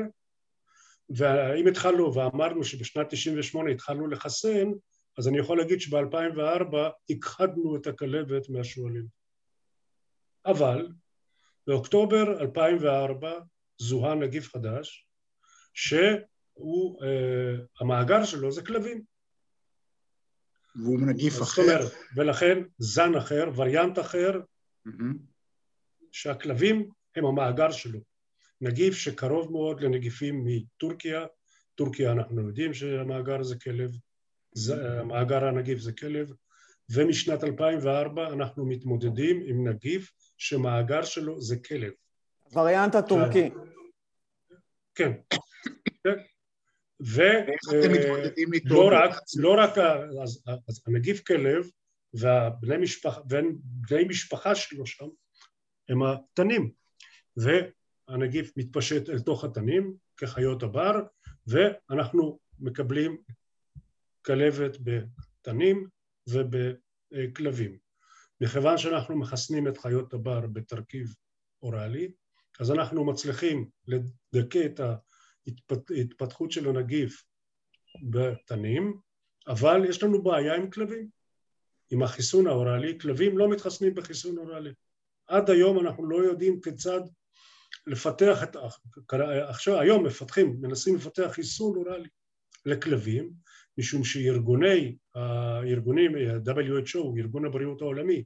ואם 1.10 1.67
התחלנו 1.67 2.13
ואמרנו 2.13 2.63
שבשנת 2.63 3.10
98 3.10 3.71
התחלנו 3.71 4.08
לחסן 4.08 4.71
אז 5.17 5.28
אני 5.28 5.39
יכול 5.39 5.58
להגיד 5.58 5.82
שב-2004 5.82 6.76
הכחדנו 7.10 7.76
את 7.76 7.88
הכלבת 7.88 8.50
מהשועלים. 8.50 9.20
אבל 10.45 10.88
באוקטובר 11.67 12.41
2004 12.41 13.39
זוהה 13.77 14.15
נגיף 14.15 14.49
חדש 14.54 15.08
שהוא, 15.73 17.04
אה, 17.04 17.56
המאגר 17.80 18.25
שלו 18.25 18.51
זה 18.51 18.62
כלבים. 18.65 19.04
והוא 20.75 20.99
נגיף 20.99 21.41
אחר. 21.41 21.62
אומרת, 21.62 21.91
ולכן 22.15 22.58
זן 22.77 23.15
אחר, 23.15 23.49
וריאנט 23.56 23.99
אחר, 23.99 24.39
mm-hmm. 24.88 25.17
שהכלבים 26.12 26.89
הם 27.15 27.25
המאגר 27.25 27.71
שלו. 27.71 27.99
נגיף 28.62 28.93
שקרוב 28.93 29.51
מאוד 29.51 29.82
לנגיפים 29.82 30.43
מטורקיה, 30.45 31.25
טורקיה 31.75 32.12
אנחנו 32.12 32.47
יודעים 32.47 32.73
שהמאגר 32.73 33.43
זה 33.43 33.56
כלב, 33.60 33.91
זה, 34.51 35.04
מאגר 35.04 35.45
הנגיף 35.45 35.80
זה 35.80 35.93
כלב, 35.93 36.32
ומשנת 36.89 37.43
2004 37.43 38.34
אנחנו 38.34 38.65
מתמודדים 38.65 39.41
עם 39.45 39.67
נגיף 39.67 40.12
שמאגר 40.41 41.04
שלו 41.04 41.41
זה 41.41 41.56
כלב. 41.67 41.91
וריאנט 42.54 42.95
הטורקי. 42.95 43.49
כן, 44.95 45.12
כן. 46.04 46.17
ולא 46.99 48.91
אה, 48.91 49.06
רק, 49.06 49.15
לא 49.38 49.56
רק 49.58 49.77
הנגיף 50.88 51.23
כלב 51.27 51.65
והבני 52.13 52.77
משפחה, 52.77 53.21
משפחה 54.10 54.56
שלו 54.56 54.86
שם 54.86 55.08
הם 55.89 56.04
התנים 56.04 56.71
והנגיף 57.38 58.51
מתפשט 58.58 59.10
אל 59.10 59.19
תוך 59.19 59.43
התנים 59.43 59.95
כחיות 60.17 60.63
הבר 60.63 60.95
ואנחנו 61.47 62.39
מקבלים 62.60 63.17
כלבת 64.25 64.77
בתנים 64.82 65.88
ובכלבים. 66.30 67.90
מכיוון 68.41 68.77
שאנחנו 68.77 69.19
מחסנים 69.19 69.67
את 69.67 69.77
חיות 69.77 70.13
הבר 70.13 70.47
בתרכיב 70.47 71.13
אוראלי 71.62 72.12
אז 72.60 72.71
אנחנו 72.71 73.06
מצליחים 73.06 73.69
לדכא 73.88 74.65
את 74.65 74.80
ההתפתחות 75.89 76.51
של 76.51 76.69
הנגיף 76.69 77.23
בתנים 78.10 78.97
אבל 79.47 79.86
יש 79.89 80.04
לנו 80.04 80.23
בעיה 80.23 80.56
עם 80.56 80.69
כלבים 80.71 81.10
עם 81.91 82.04
החיסון 82.04 82.47
האוראלי, 82.47 82.99
כלבים 82.99 83.38
לא 83.38 83.49
מתחסנים 83.49 83.95
בחיסון 83.95 84.38
אוראלי. 84.38 84.73
עד 85.27 85.49
היום 85.49 85.80
אנחנו 85.80 86.10
לא 86.10 86.17
יודעים 86.17 86.62
כיצד 86.62 87.01
לפתח 87.88 88.43
את... 88.43 88.56
עכשיו, 89.47 89.80
היום 89.80 90.06
מפתחים, 90.06 90.58
מנסים 90.62 90.95
לפתח 90.95 91.27
חיסון 91.32 91.75
אוראלי 91.75 92.10
לכלבים, 92.65 93.34
משום 93.77 94.03
שארגוני, 94.03 94.95
הארגונים, 95.15 96.12
WHO, 96.15 97.19
ארגון 97.19 97.45
הבריאות 97.45 97.81
העולמי, 97.81 98.23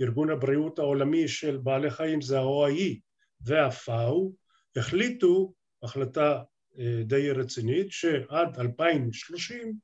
ארגון 0.00 0.30
הבריאות 0.30 0.78
העולמי 0.78 1.28
של 1.28 1.56
בעלי 1.56 1.90
חיים 1.90 2.20
זה 2.20 2.38
ה-OIE 2.38 3.00
וה-FAO, 3.40 4.32
החליטו 4.76 5.52
החלטה 5.82 6.42
אה, 6.78 7.02
די 7.04 7.30
רצינית 7.30 7.86
שעד 7.90 8.58
2030 8.58 9.78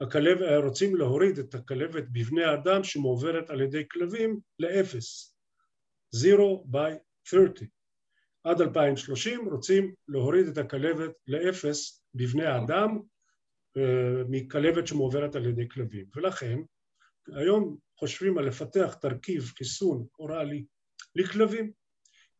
הכלב, 0.00 0.42
רוצים 0.64 0.96
להוריד 0.96 1.38
את 1.38 1.54
הכלבת 1.54 2.04
בבני 2.12 2.54
אדם 2.54 2.84
שמועברת 2.84 3.50
על 3.50 3.60
ידי 3.60 3.82
כלבים 3.90 4.40
לאפס, 4.58 5.34
zero 6.16 6.66
by 6.72 6.92
30. 7.24 7.68
עד 8.44 8.60
2030 8.60 9.48
רוצים 9.48 9.94
להוריד 10.08 10.46
את 10.46 10.58
הכלבת 10.58 11.10
לאפס 11.26 12.04
בבני 12.14 12.56
אדם 12.56 12.90
אה, 12.90 13.09
מכלבת 14.28 14.86
שמועברת 14.86 15.34
על 15.36 15.46
ידי 15.46 15.68
כלבים. 15.68 16.06
ולכן 16.16 16.58
היום 17.34 17.76
חושבים 17.98 18.38
על 18.38 18.46
לפתח 18.46 18.94
תרכיב 19.00 19.52
חיסון 19.58 20.06
אוראלי 20.18 20.64
לכלבים, 21.14 21.72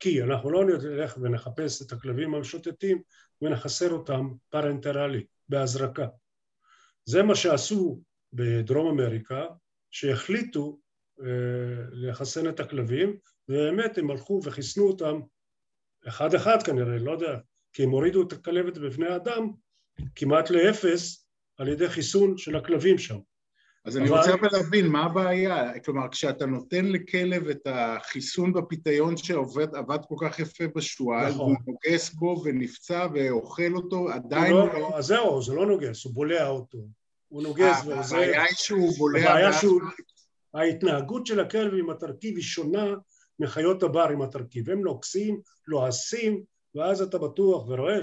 כי 0.01 0.23
אנחנו 0.23 0.51
לא 0.51 0.65
נלך 0.65 1.19
ונחפש 1.23 1.83
את 1.83 1.93
הכלבים 1.93 2.35
המשוטטים 2.35 3.03
ונחסר 3.43 3.91
אותם 3.91 4.29
פרנטרלי, 4.49 5.25
בהזרקה. 5.49 6.07
זה 7.05 7.23
מה 7.23 7.35
שעשו 7.35 8.03
בדרום 8.33 9.01
אמריקה, 9.01 9.47
שהחליטו 9.91 10.81
אה, 11.21 11.85
לחסן 11.93 12.49
את 12.49 12.61
הכלבים, 12.61 13.17
ובאמת 13.49 13.99
הם 13.99 14.11
הלכו 14.11 14.41
וחיסנו 14.45 14.85
אותם 14.85 15.21
אחד 16.09 16.35
אחד 16.35 16.63
כנראה, 16.63 16.99
לא 16.99 17.13
יודע, 17.13 17.39
כי 17.73 17.83
הם 17.83 17.91
הורידו 17.91 18.23
את 18.23 18.33
הכלבת 18.33 18.79
בבני 18.79 19.17
אדם 19.17 19.51
כמעט 20.15 20.51
לאפס 20.51 21.27
על 21.59 21.69
ידי 21.69 21.89
חיסון 21.89 22.39
של 22.39 22.57
הכלבים 22.57 22.99
שם. 22.99 23.19
אז 23.85 23.97
אני 23.97 24.09
אבל- 24.09 24.19
רוצה 24.19 24.35
אבל 24.35 24.49
להבין, 24.53 24.87
מה 24.87 25.05
הבעיה? 25.05 25.81
כלומר, 25.81 26.09
כשאתה 26.09 26.47
נותן 26.47 26.87
לכלב 26.87 27.49
את 27.49 27.67
החיסון 27.67 28.53
בפיתיון 28.53 29.17
שעובד 29.17 29.75
עבד 29.75 29.99
כל 30.09 30.15
כך 30.21 30.39
יפה 30.39 30.65
בשועל, 30.77 31.29
נכון. 31.29 31.41
והוא 31.41 31.57
נוגס 31.67 32.15
בו 32.15 32.43
ונפצע 32.45 33.07
ואוכל 33.15 33.73
אותו, 33.75 33.97
הוא 33.97 34.11
עדיין... 34.11 34.53
לא, 34.53 34.79
לא, 34.81 34.99
אז 34.99 35.05
זהו, 35.07 35.43
זה 35.43 35.55
לא 35.55 35.67
נוגס, 35.67 36.05
הוא 36.05 36.15
בולע 36.15 36.49
אותו. 36.49 36.79
הוא 37.29 37.43
נוגס 37.43 37.77
אה, 37.83 37.89
ועוזר. 37.89 38.17
הבעיה 38.17 38.43
היא 38.43 38.55
שהוא 38.57 38.93
בולע... 38.99 39.21
הבעיה 39.21 39.53
שהוא... 39.53 39.81
ההתנהגות 40.55 41.27
של 41.27 41.41
הכלב 41.41 41.75
עם 41.75 41.91
התרכיב 41.91 42.37
היא 42.37 42.45
שונה 42.45 42.95
מחיות 43.39 43.83
הבר 43.83 44.09
עם 44.13 44.23
התרכיב. 44.23 44.71
הם 44.71 44.81
נוגסים, 44.81 45.41
לועסים, 45.69 46.43
ואז 46.75 47.03
אתה 47.03 47.19
בטוח 47.19 47.69
ורואה 47.69 47.99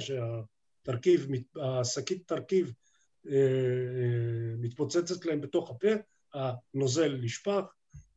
שהתרכיב, 0.88 1.28
השקית 1.62 2.28
תרכיב 2.28 2.74
אה, 3.28 3.34
אה, 3.34 4.56
מתפוצצת 4.58 5.26
להם 5.26 5.42
בתוך 5.42 5.70
הפה, 5.70 5.88
הנוזל 6.34 7.18
נשפך, 7.22 7.64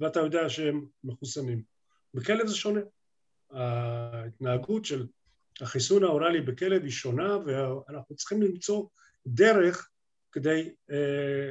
ואתה 0.01 0.21
יודע 0.21 0.49
שהם 0.49 0.87
מחוסנים. 1.05 1.63
בכלב 2.15 2.47
זה 2.47 2.55
שונה. 2.55 2.81
ההתנהגות 3.51 4.85
של 4.85 5.07
החיסון 5.61 6.05
האוראלי 6.05 6.41
בכלב 6.41 6.83
היא 6.83 6.91
שונה, 6.91 7.39
ואנחנו 7.47 8.17
צריכים 8.17 8.43
למצוא 8.43 8.87
דרך 9.27 9.89
כדי 10.33 10.71
אה, 10.91 11.49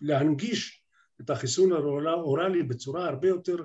להנגיש 0.00 0.82
את 1.20 1.30
החיסון 1.30 1.72
האוראלי 1.72 2.62
בצורה 2.62 3.08
הרבה 3.08 3.28
יותר, 3.28 3.56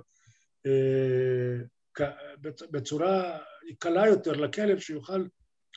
בצורה 2.71 3.39
קלה 3.79 4.07
יותר 4.07 4.31
לכלב 4.31 4.79
שיוכל 4.79 5.25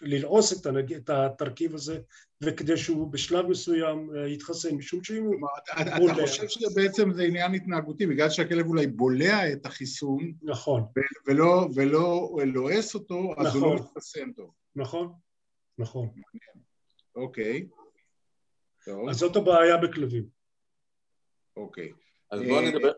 ללעוס 0.00 0.61
את, 0.61 0.66
הנג... 0.66 0.92
את 0.94 1.11
התרכיב 1.11 1.74
הזה 1.74 1.98
וכדי 2.40 2.76
שהוא 2.76 3.12
בשלב 3.12 3.46
מסוים 3.46 4.11
אה, 4.16 4.28
יתחסן 4.28 4.74
משום 4.74 5.04
שאם 5.04 5.22
הוא... 5.24 5.35
אתה- 5.59 5.96
בולע. 5.98 6.12
אתה 6.12 6.22
חושב 6.22 6.48
שבעצם 6.48 7.12
זה 7.12 7.22
עניין 7.22 7.54
התנהגותי, 7.54 8.06
בגלל 8.06 8.30
שהכלב 8.30 8.66
אולי 8.66 8.87
בולע 8.87 9.52
את 9.52 9.66
החיסון 9.66 10.32
נכון, 10.42 10.82
ו- 10.82 11.30
ולא 11.30 11.68
ולא 11.74 12.30
לועס 12.46 12.94
אותו, 12.94 13.35
אז 13.38 13.54
הוא 13.54 13.62
לא 13.62 13.74
נכון. 13.74 13.87
מתחסן 13.87 14.32
טוב. 14.32 14.50
נכון, 14.76 15.12
נכון. 15.78 16.09
אוקיי. 17.16 17.68
טוב, 18.85 19.09
אז 19.09 19.16
זאת 19.16 19.37
הבעיה 19.37 19.76
בכלבים. 19.76 20.26
אוקיי. 21.56 21.92
אז 22.30 22.40
בואו 22.42 22.56
אה, 22.61 22.70
נדבר, 22.70 22.92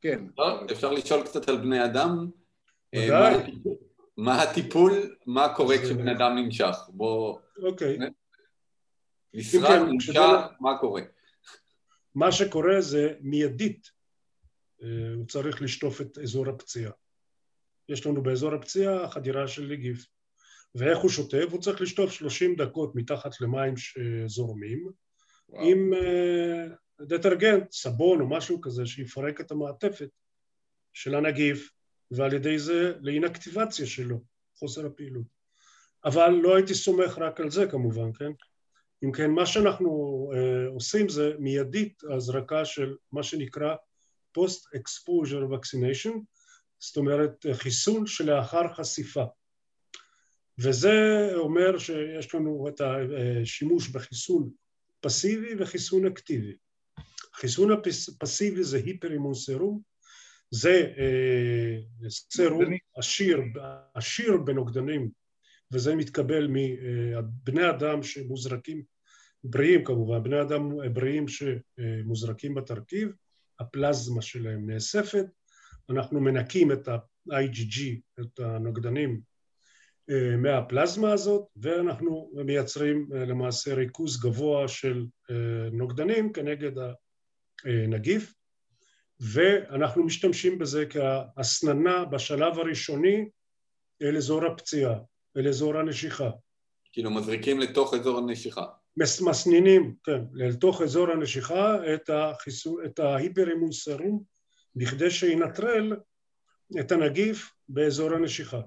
כן. 0.00 0.24
לא? 0.38 0.66
אפשר 0.72 0.92
לשאול 0.92 1.22
קצת 1.22 1.48
על 1.48 1.56
בני 1.56 1.84
אדם? 1.84 2.30
אה, 2.94 3.04
ודאי. 3.06 3.52
מה 4.16 4.42
הטיפול- 4.42 5.16
מה 5.26 5.54
קורה 5.56 5.76
כשבן 5.78 6.08
אדם 6.08 6.36
ננשך? 6.36 6.76
בוא, 6.88 7.38
אוקיי. 7.62 7.98
נשרט, 9.34 9.66
כן, 9.68 9.82
ננשך, 9.92 10.10
כשבן- 10.12 10.46
מה 10.60 10.78
קורה? 10.80 11.02
מה 12.14 12.32
שקורה 12.32 12.80
זה 12.80 13.14
מיידית, 13.20 13.90
אה, 14.82 14.88
הוא 15.16 15.26
צריך 15.26 15.62
לשטוף 15.62 16.00
את 16.00 16.18
אזור 16.18 16.48
הפציעה. 16.48 16.92
יש 17.88 18.06
לנו 18.06 18.22
באזור 18.22 18.54
הפציעה 18.54 19.10
חדירה 19.10 19.48
של 19.48 19.66
נגיף. 19.66 20.06
ואיך 20.74 20.98
הוא 20.98 21.10
שוטף? 21.10 21.44
הוא 21.50 21.60
צריך 21.60 21.80
לשטוף 21.80 22.12
30 22.12 22.56
דקות 22.56 22.94
מתחת 22.94 23.40
למים 23.40 23.74
שזורמים, 23.76 24.88
וואו. 25.48 25.64
עם 25.66 25.92
אה, 25.94 26.64
דטרגנט, 27.00 27.72
סבון 27.72 28.20
או 28.20 28.28
משהו 28.28 28.60
כזה 28.60 28.86
שיפרק 28.86 29.40
את 29.40 29.50
המעטפת 29.50 30.08
של 30.92 31.14
הנגיף, 31.14 31.70
ועל 32.10 32.32
ידי 32.32 32.58
זה 32.58 32.92
לאינאקטיבציה 33.00 33.86
שלו, 33.86 34.20
חוסר 34.58 34.86
הפעילות. 34.86 35.26
אבל 36.04 36.28
לא 36.28 36.56
הייתי 36.56 36.74
סומך 36.74 37.18
רק 37.18 37.40
על 37.40 37.50
זה 37.50 37.66
כמובן, 37.66 38.12
כן? 38.12 38.30
אם 39.04 39.12
כן, 39.12 39.30
מה 39.30 39.46
שאנחנו 39.46 39.88
אה, 40.34 40.68
עושים 40.68 41.08
זה 41.08 41.32
מיידית 41.38 42.02
הזרקה 42.16 42.64
של 42.64 42.96
מה 43.12 43.22
שנקרא 43.22 43.74
Post-Exposure 44.38 45.52
Vaccination, 45.52 46.18
זאת 46.78 46.96
אומרת 46.96 47.46
אה, 47.46 47.54
חיסון 47.54 48.06
שלאחר 48.06 48.74
חשיפה. 48.74 49.24
וזה 50.58 51.30
אומר 51.34 51.78
שיש 51.78 52.34
לנו 52.34 52.68
את 52.68 52.80
השימוש 52.80 53.88
בחיסון 53.88 54.50
פסיבי 55.00 55.54
וחיסון 55.58 56.06
אקטיבי. 56.06 56.56
החיסון 57.34 57.70
הפסיבי 57.72 58.64
זה 58.64 58.76
היפרימון 58.76 59.34
סרום, 59.34 59.80
זה 60.50 60.92
אה, 60.98 62.08
סרום 62.08 62.52
נוגדנים. 62.52 62.78
עשיר, 62.96 63.40
עשיר 63.94 64.36
בנוגדנים, 64.36 65.10
וזה 65.72 65.94
מתקבל 65.94 66.48
מבני 66.50 67.70
אדם 67.70 68.02
שמוזרקים, 68.02 68.82
בריאים 69.44 69.84
כמובן, 69.84 70.22
בני 70.22 70.40
אדם 70.42 70.68
בריאים 70.92 71.26
שמוזרקים 71.28 72.54
בתרכיב, 72.54 73.08
הפלזמה 73.60 74.22
שלהם 74.22 74.70
נאספת, 74.70 75.26
אנחנו 75.90 76.20
מנקים 76.20 76.72
את 76.72 76.88
ה-IgG, 76.88 77.80
את 78.20 78.40
הנוגדנים 78.40 79.20
אה, 80.10 80.36
מהפלזמה 80.36 81.12
הזאת, 81.12 81.46
ואנחנו 81.56 82.30
מייצרים 82.44 83.08
אה, 83.14 83.24
למעשה 83.24 83.74
ריכוז 83.74 84.20
גבוה 84.20 84.68
של 84.68 85.06
אה, 85.30 85.70
נוגדנים 85.72 86.32
כנגד 86.32 86.72
הנגיף, 87.64 88.34
ואנחנו 89.20 90.04
משתמשים 90.04 90.58
בזה 90.58 90.84
כהסננה 90.86 92.04
בשלב 92.04 92.58
הראשוני 92.58 93.28
אל 94.02 94.16
אזור 94.16 94.44
הפציעה, 94.46 94.94
אל 95.36 95.48
אזור 95.48 95.76
הנשיכה. 95.76 96.30
כאילו 96.92 97.10
מזריקים 97.10 97.60
לתוך 97.60 97.94
אזור 97.94 98.18
הנשיכה. 98.18 98.64
מס- 98.96 99.20
מסנינים, 99.20 99.94
כן, 100.04 100.20
לתוך 100.32 100.82
אזור 100.82 101.10
הנשיכה 101.10 101.94
את, 101.94 102.10
החיסון, 102.10 102.84
את 102.84 102.98
ההיפרימון 102.98 103.72
סרום, 103.72 104.22
בכדי 104.76 105.10
שינטרל 105.10 105.96
את 106.80 106.92
הנגיף 106.92 107.52
באזור 107.68 108.12
הנשיכה. 108.12 108.60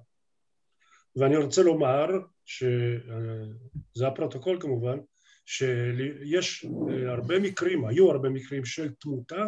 ואני 1.15 1.37
רוצה 1.37 1.63
לומר, 1.63 2.05
שזה 2.45 4.07
הפרוטוקול 4.07 4.61
כמובן, 4.61 4.97
שיש 5.45 6.65
אה, 6.65 7.11
הרבה 7.11 7.39
מקרים, 7.39 7.85
היו 7.85 8.11
הרבה 8.11 8.29
מקרים 8.29 8.65
של 8.65 8.93
תמותה 8.93 9.47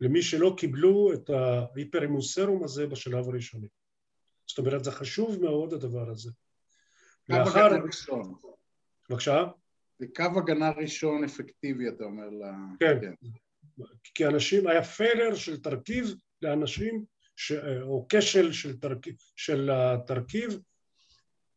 למי 0.00 0.22
שלא 0.22 0.54
קיבלו 0.56 1.12
את 1.12 1.30
ההיפרימון 1.30 2.20
סרום 2.20 2.64
הזה 2.64 2.86
בשלב 2.86 3.28
הראשוני. 3.28 3.68
זאת 4.46 4.58
אומרת, 4.58 4.84
זה 4.84 4.92
חשוב 4.92 5.40
מאוד 5.40 5.72
הדבר 5.72 6.10
הזה. 6.10 6.30
קו 7.26 7.32
לאחר, 7.32 7.64
הגנה 7.64 7.84
ראשון. 7.84 8.34
בבקשה, 9.10 9.44
זה 9.98 10.06
קו 10.16 10.38
הגנה 10.38 10.70
ראשון 10.70 11.24
אפקטיבי, 11.24 11.88
אתה 11.88 12.04
אומר 12.04 12.30
ל... 12.30 12.42
כן. 12.80 13.12
כי 14.14 14.26
אנשים, 14.26 14.66
היה 14.66 14.82
פיילר 14.82 15.34
של 15.34 15.62
תרכיב 15.62 16.14
לאנשים, 16.42 17.04
ש, 17.36 17.52
או 17.82 18.06
כשל 18.08 18.52
של, 18.52 18.76
תרכיב, 18.76 19.14
של 19.36 19.70
התרכיב, 19.72 20.60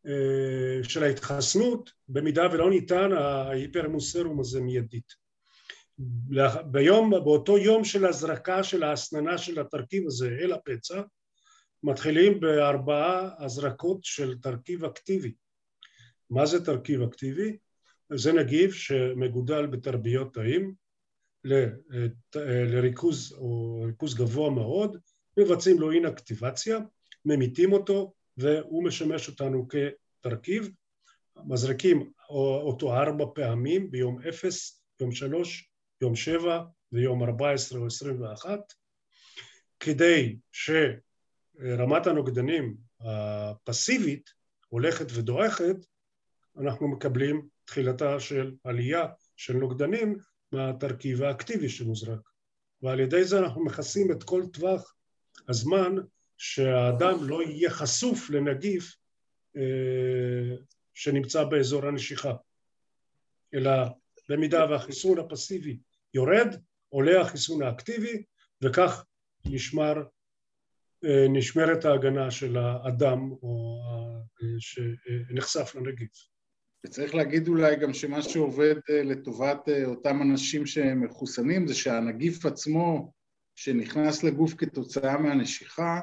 אה, 0.06 0.84
של 0.84 1.02
ההתחסנות, 1.02 1.90
במידה 2.08 2.48
ולא 2.52 2.70
ניתן 2.70 3.12
ההיפרמוסרום 3.12 4.40
הזה 4.40 4.60
מיידית. 4.60 5.21
ביום, 6.70 7.10
באותו 7.10 7.58
יום 7.58 7.84
של 7.84 8.06
הזרקה 8.06 8.62
של 8.62 8.82
ההסננה 8.82 9.38
של 9.38 9.60
התרכיב 9.60 10.06
הזה 10.06 10.36
אל 10.40 10.52
הפצע, 10.52 11.02
מתחילים 11.82 12.40
בארבעה 12.40 13.44
הזרקות 13.44 14.04
של 14.04 14.38
תרכיב 14.38 14.84
אקטיבי. 14.84 15.32
מה 16.30 16.46
זה 16.46 16.64
תרכיב 16.64 17.02
אקטיבי? 17.02 17.56
זה 18.12 18.32
נגיף 18.32 18.74
שמגודל 18.74 19.66
בתרביות 19.66 20.34
תאים 20.34 20.74
לריכוז 22.34 23.32
או 23.32 23.82
ריכוז 23.86 24.14
גבוה 24.14 24.50
מאוד, 24.50 24.96
מבצעים 25.38 25.80
לו 25.80 25.92
אינאקטיבציה, 25.92 26.78
ממיתים 27.24 27.72
אותו 27.72 28.12
והוא 28.36 28.84
משמש 28.84 29.28
אותנו 29.28 29.66
כתרכיב, 29.68 30.70
מזריקים 31.44 32.10
אותו 32.30 32.94
ארבע 32.94 33.24
פעמים 33.34 33.90
ביום 33.90 34.18
אפס, 34.28 34.84
יום 35.00 35.12
שלוש, 35.12 35.71
יום 36.02 36.16
שבע 36.16 36.64
ויום 36.92 37.22
ארבע 37.22 37.52
עשרה 37.52 37.80
או 37.80 37.86
עשרים 37.86 38.22
ואחת, 38.22 38.72
כדי 39.80 40.36
שרמת 40.52 42.06
הנוגדנים 42.06 42.76
הפסיבית 43.00 44.30
הולכת 44.68 45.06
ודועכת, 45.14 45.76
אנחנו 46.58 46.88
מקבלים 46.88 47.48
תחילתה 47.64 48.20
של 48.20 48.54
עלייה 48.64 49.06
של 49.36 49.52
נוגדנים 49.52 50.18
מהתרכיב 50.52 51.22
האקטיבי 51.22 51.68
שמוזרק. 51.68 52.30
ועל 52.82 53.00
ידי 53.00 53.24
זה 53.24 53.38
אנחנו 53.38 53.64
מכסים 53.64 54.12
את 54.12 54.22
כל 54.22 54.42
טווח 54.52 54.94
הזמן 55.48 55.94
שהאדם 56.38 57.28
לא 57.28 57.42
יהיה 57.42 57.70
חשוף 57.70 58.30
לנגיף 58.30 58.96
אה, 59.56 60.56
שנמצא 60.94 61.44
באזור 61.44 61.86
הנשיכה. 61.86 62.32
אלא 63.54 63.72
במידה 64.28 64.66
והחיסון 64.70 65.18
הפסיבי 65.18 65.78
יורד, 66.14 66.56
עולה 66.88 67.20
החיסון 67.20 67.62
האקטיבי, 67.62 68.22
וכך 68.62 69.04
נשמר, 69.44 70.02
אה, 71.04 71.26
נשמרת 71.28 71.84
ההגנה 71.84 72.30
של 72.30 72.56
האדם 72.56 73.32
או, 73.42 73.80
אה, 74.42 74.46
שנחשף 74.58 75.74
לנגיף. 75.74 76.32
וצריך 76.86 77.14
להגיד 77.14 77.48
אולי 77.48 77.76
גם 77.76 77.94
שמה 77.94 78.22
שעובד 78.22 78.74
אה, 78.90 79.02
לטובת 79.02 79.68
אותם 79.84 80.22
אנשים 80.22 80.66
שמחוסנים 80.66 81.66
זה 81.66 81.74
שהנגיף 81.74 82.46
עצמו 82.46 83.12
שנכנס 83.54 84.24
לגוף 84.24 84.54
כתוצאה 84.54 85.18
מהנשיכה, 85.18 86.00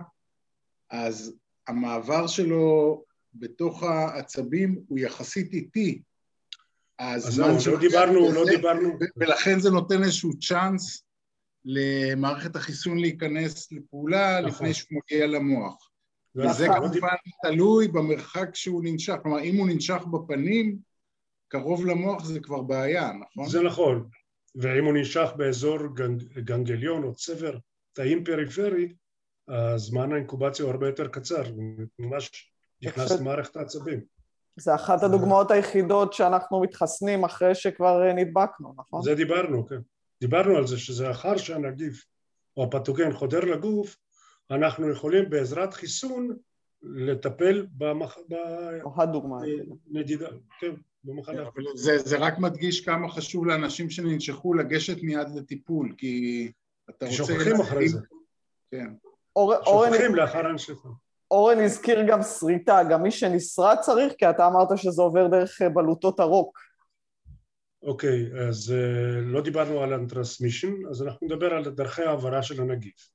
אז 0.90 1.38
המעבר 1.68 2.28
שלו 2.28 3.04
בתוך 3.34 3.84
העצבים 3.84 4.84
הוא 4.88 5.00
יחסית 5.00 5.54
איטי. 5.54 6.02
אז 7.00 7.24
זהו, 7.24 7.74
לא 7.74 7.80
דיברנו, 7.80 8.32
לא 8.32 8.46
דיברנו. 8.46 8.98
ולכן 9.18 9.60
זה 9.60 9.70
נותן 9.70 10.04
איזשהו 10.04 10.40
צ'אנס 10.40 11.04
למערכת 11.66 12.56
החיסון 12.56 13.00
להיכנס 13.00 13.72
לפעולה 13.72 14.40
נכון. 14.40 14.50
לפני 14.50 14.74
שהוא 14.74 15.00
מגיע 15.00 15.28
למוח. 15.28 15.90
וזה 16.36 16.68
כמובן 16.68 17.16
תלוי 17.42 17.88
במרחק 17.88 18.50
שהוא 18.54 18.84
ננשך, 18.84 19.16
כלומר 19.24 19.42
אם 19.42 19.56
הוא 19.56 19.68
ננשך 19.68 20.04
בפנים, 20.12 20.78
קרוב 21.48 21.86
למוח 21.86 22.26
זה 22.26 22.40
כבר 22.40 22.62
בעיה, 22.62 23.12
נכון? 23.14 23.50
זה 23.50 23.62
נכון, 23.62 24.10
ואם 24.56 24.86
הוא 24.86 24.94
ננשך 24.94 25.30
באזור 25.38 25.96
גנג, 25.96 26.24
גנגליון 26.40 27.04
או 27.04 27.16
צבר 27.16 27.58
תאים 27.94 28.24
פריפרי, 28.24 28.94
הזמן 29.48 30.12
האינקובציה 30.12 30.66
הוא 30.66 30.72
הרבה 30.72 30.88
יותר 30.88 31.08
קצר, 31.08 31.48
הוא 31.48 31.86
ממש 32.00 32.52
נכנס 32.82 33.12
למערכת 33.12 33.56
העצבים. 33.56 34.19
זה 34.56 34.76
אחת 34.76 35.04
הדוגמאות 35.04 35.52
היחידות 35.52 36.14
שאנחנו 36.14 36.62
מתחסנים 36.62 37.24
אחרי 37.24 37.56
שכבר 37.56 38.14
נדבקנו, 38.14 38.74
נכון? 38.78 39.02
זה 39.02 39.16
דיברנו, 39.16 39.68
כן. 39.68 39.80
דיברנו 40.22 40.58
על 40.58 40.68
זה 40.68 40.78
שזה 40.78 41.12
אחר 41.12 41.38
שהנגיף 41.38 42.06
או 42.58 42.64
הפתוגן 42.64 43.14
חודר 43.14 43.40
לגוף, 43.40 43.98
אנחנו 44.52 44.92
יכולים 44.92 45.30
בעזרת 45.30 45.74
חיסון 45.74 46.38
לטפל 46.82 47.68
במח... 47.72 48.18
בנדידה, 49.88 50.28
כן, 50.60 50.72
במחלה. 51.04 51.42
אבל 51.42 51.64
זה, 51.76 51.98
זה 51.98 52.18
רק 52.18 52.40
מדגיש 52.40 52.86
כמה 52.86 53.10
חשוב 53.10 53.46
לאנשים 53.46 53.90
שננשכו 53.90 54.54
לגשת 54.54 55.04
מיד 55.04 55.28
לטיפול, 55.36 55.94
כי 55.98 56.52
אתה 56.90 57.06
רוצה... 57.06 57.18
שוכחים 57.18 57.62
אחרי 57.62 57.90
זה. 57.90 58.00
כן. 58.72 58.94
שוכחים 59.66 60.16
לאחר 60.16 60.46
הנשיכה. 60.46 60.90
אורן 61.32 61.60
הזכיר 61.60 62.00
גם 62.08 62.22
שריטה, 62.22 62.80
גם 62.90 63.04
מי 63.04 63.12
שנשרט 63.12 63.80
צריך, 63.80 64.14
כי 64.18 64.30
אתה 64.30 64.48
אמרת 64.48 64.68
שזה 64.76 65.02
עובר 65.02 65.28
דרך 65.28 65.62
בלוטות 65.74 66.20
הרוק. 66.20 66.60
אוקיי, 67.84 68.26
okay, 68.32 68.38
אז 68.50 68.70
uh, 68.70 69.22
לא 69.22 69.42
דיברנו 69.42 69.84
על 69.84 69.94
הנטרסמישן, 69.94 70.74
אז 70.90 71.04
אנחנו 71.04 71.28
נדבר 71.28 71.54
על 71.54 71.70
דרכי 71.70 72.04
העברה 72.04 72.44
של 72.44 72.62
הנגיף. 72.62 73.10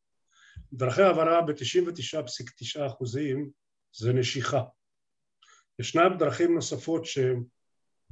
דרכי 0.72 1.02
העברה 1.02 1.42
ב-99.9 1.42 2.86
אחוזים 2.86 3.50
זה 3.96 4.12
נשיכה. 4.12 4.62
ישנן 5.78 6.18
דרכים 6.18 6.54
נוספות 6.54 7.04
שהן 7.04 7.44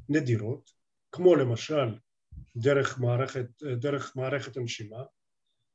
נדירות, 0.08 0.70
כמו 1.12 1.36
למשל 1.36 1.98
דרך 2.56 3.00
מערכת, 3.00 3.46
דרך 3.62 4.16
מערכת 4.16 4.56
הנשימה, 4.56 5.02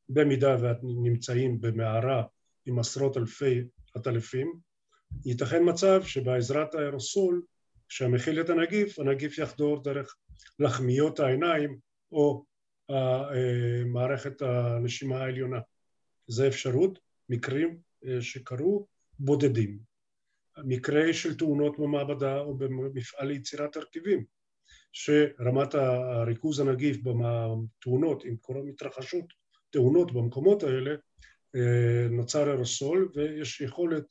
במידה 0.09 0.55
ואת 0.61 0.77
נמצאים 0.83 1.61
במערה 1.61 2.23
עם 2.65 2.79
עשרות 2.79 3.17
אלפי 3.17 3.63
עטלפים, 3.99 4.60
ייתכן 5.25 5.69
מצב 5.69 6.03
שבעזרת 6.03 6.75
האירוסול 6.75 7.41
שהמכיל 7.89 8.41
את 8.41 8.49
הנגיף, 8.49 8.99
הנגיף 8.99 9.38
יחדור 9.38 9.83
דרך 9.83 10.15
לחמיות 10.60 11.19
העיניים 11.19 11.77
או 12.12 12.45
אה, 12.89 13.83
מערכת 13.86 14.41
הנשימה 14.41 15.17
העליונה. 15.17 15.60
זה 16.27 16.47
אפשרות, 16.47 16.99
מקרים 17.29 17.77
אה, 18.05 18.21
שקרו 18.21 18.88
בודדים. 19.19 19.79
מקרה 20.63 21.13
של 21.13 21.38
תאונות 21.38 21.79
במעבדה 21.79 22.39
או 22.39 22.57
במפעל 22.57 23.27
ליצירת 23.27 23.75
הרכיבים, 23.75 24.25
שרמת 24.91 25.75
הריכוז 25.75 26.60
הנגיף 26.60 26.97
בתאונות, 26.97 28.25
אם 28.25 28.36
קורות 28.41 28.65
מתרחשות 28.65 29.25
תאונות 29.69 30.13
במקומות 30.13 30.63
האלה, 30.63 30.91
אה, 30.91 30.97
נוצר 32.10 32.51
אירוסול 32.51 33.12
ויש 33.15 33.62
יכולת 33.62 34.03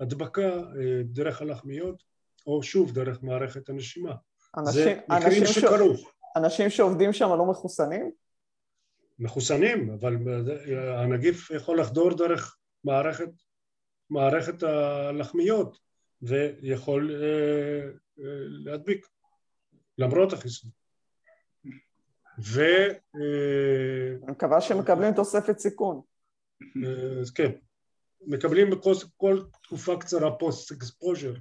הדבקה 0.00 0.62
דרך 1.04 1.42
הלחמיות 1.42 2.02
או 2.46 2.62
שוב 2.62 2.92
דרך 2.92 3.22
מערכת 3.22 3.68
הנשימה. 3.68 4.14
אנשים, 4.56 4.84
זה 4.84 5.00
מקרים 5.08 5.46
שקרו. 5.46 5.96
ש... 5.96 6.04
אנשים 6.36 6.70
שעובדים 6.70 7.12
שם 7.12 7.28
לא 7.28 7.46
מחוסנים? 7.46 8.10
מחוסנים, 9.18 9.90
אבל 9.90 10.16
הנגיף 10.96 11.50
יכול 11.50 11.80
לחדור 11.80 12.16
דרך 12.16 12.56
מערכת, 12.84 13.30
מערכת 14.10 14.62
הלחמיות 14.62 15.78
ויכול 16.22 17.10
אה, 17.14 17.88
אה, 18.18 18.24
להדביק, 18.64 19.06
למרות 19.98 20.32
החיסון. 20.32 20.70
ו... 22.44 22.60
אה, 23.16 24.16
אני 24.22 24.32
מקווה 24.32 24.60
שהם 24.60 24.78
מקבלים 24.78 25.14
תוספת 25.14 25.58
סיכון. 25.58 26.00
אה, 26.84 27.22
כן, 27.34 27.50
מקבלים 28.26 28.70
בכל 28.70 28.92
כל 29.16 29.40
תקופה 29.62 29.96
קצרה 30.00 30.36
post-exposure 30.36 31.34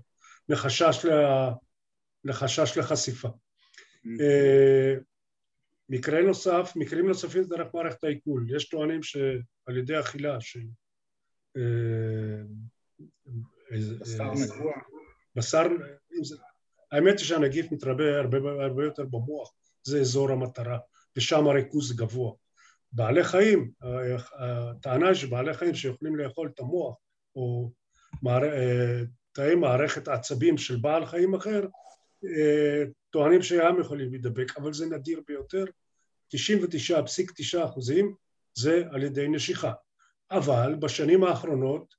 לחשש, 0.50 1.06
לה, 1.06 1.52
לחשש 2.24 2.78
לחשיפה. 2.78 3.28
אה, 4.22 4.96
מקרה 5.90 6.22
נוסף, 6.22 6.74
מקרים 6.76 7.08
נוספים 7.08 7.44
דרך 7.44 7.68
מערכת 7.74 8.04
העיכול. 8.04 8.56
יש 8.56 8.70
טוענים 8.70 9.04
שעל 9.04 9.78
ידי 9.78 10.00
אכילה 10.00 10.42
של... 10.42 10.64
אה, 11.58 12.44
בשר 14.00 14.34
נגוע. 14.34 14.74
בשר... 15.36 15.64
האמת 16.92 17.20
היא 17.20 17.26
שהנגיף 17.26 17.72
מתרבה 17.72 18.20
הרבה, 18.20 18.38
הרבה 18.64 18.84
יותר 18.84 19.06
במוח, 19.06 19.54
זה 19.84 20.00
אזור 20.00 20.32
המטרה, 20.32 20.80
ושם 21.18 21.48
הריכוז 21.48 21.96
גבוה. 21.96 22.34
בעלי 22.94 23.24
חיים, 23.24 23.72
הטענה 24.40 25.08
היא 25.08 25.16
שבעלי 25.16 25.54
חיים 25.54 25.76
שיכולים 25.76 26.16
לאכול 26.16 26.50
את 26.54 26.60
המוח, 26.60 26.96
או 27.36 27.72
אה, 28.28 29.02
תאי 29.32 29.56
מערכת 29.56 30.08
עצבים 30.08 30.58
של 30.58 30.76
בעל 30.76 31.06
חיים 31.06 31.36
אחר, 31.36 31.68
טוענים 33.10 33.42
שהם 33.42 33.80
יכולים 33.80 34.12
להידבק, 34.12 34.58
אבל 34.58 34.74
זה 34.74 34.86
נדיר 34.86 35.22
ביותר, 35.28 35.66
99.9 36.36 37.66
אחוזים 37.66 38.16
זה 38.54 38.84
על 38.92 39.04
ידי 39.04 39.28
נשיכה. 39.28 39.74
אבל 40.32 40.76
בשנים 40.76 41.24
האחרונות 41.24 41.96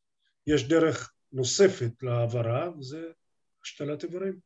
יש 0.47 0.69
דרך 0.69 1.13
נוספת 1.33 2.03
להעברה, 2.03 2.71
וזה 2.79 3.03
השתלת 3.65 4.05
איברים. 4.05 4.39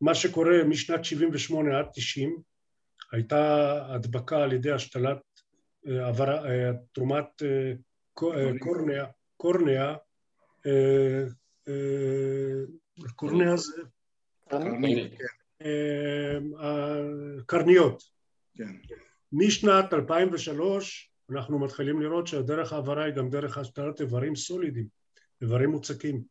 מה 0.00 0.14
שקורה 0.14 0.64
משנת 0.64 1.04
78 1.04 1.78
עד 1.78 1.86
90, 1.94 2.42
הייתה 3.12 3.82
הדבקה 3.94 4.42
על 4.42 4.52
ידי 4.52 4.72
השתלת 4.72 5.18
אה, 5.88 6.06
העברה, 6.06 6.48
אה, 6.48 6.70
תרומת 6.92 7.42
אה, 7.42 7.72
קורניה, 8.14 9.06
קורניה, 9.36 9.94
קורניה 13.16 13.56
זה 13.56 13.82
קרניות. 17.46 18.02
כן. 18.54 18.72
משנת 19.32 19.92
2003 19.92 21.10
אנחנו 21.30 21.58
מתחילים 21.58 22.02
לראות 22.02 22.26
שהדרך 22.26 22.72
העברה 22.72 23.04
היא 23.04 23.14
גם 23.14 23.30
דרך 23.30 23.58
השתלת 23.58 24.00
איברים 24.00 24.36
סולידיים, 24.36 24.86
איברים 25.42 25.70
מוצקים. 25.70 26.22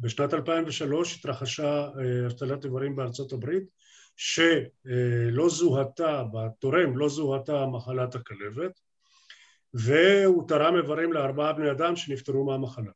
בשנת 0.00 0.34
2003 0.34 1.18
התרחשה 1.18 1.88
אה, 1.98 2.26
השתלת 2.26 2.64
איברים 2.64 2.96
בארצות 2.96 3.32
הברית 3.32 3.64
שלא 4.16 5.48
זוהתה, 5.48 6.22
בתורם 6.32 6.98
לא 6.98 7.08
זוהתה 7.08 7.66
מחלת 7.66 8.14
הכלבת 8.14 8.80
והוא 9.74 10.48
תרם 10.48 10.76
איברים 10.76 11.12
לארבעה 11.12 11.52
בני 11.52 11.70
אדם 11.70 11.96
שנפטרו 11.96 12.44
מהמחלה. 12.44 12.90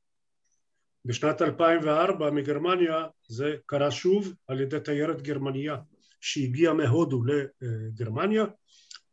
בשנת 1.05 1.43
2004 1.43 2.31
מגרמניה 2.31 3.07
זה 3.29 3.57
קרה 3.67 3.91
שוב 3.91 4.35
על 4.47 4.61
ידי 4.61 4.81
תיירת 4.81 5.23
גרמניה 5.23 5.77
שהגיעה 6.21 6.75
מהודו 6.75 7.23
לגרמניה 7.25 8.45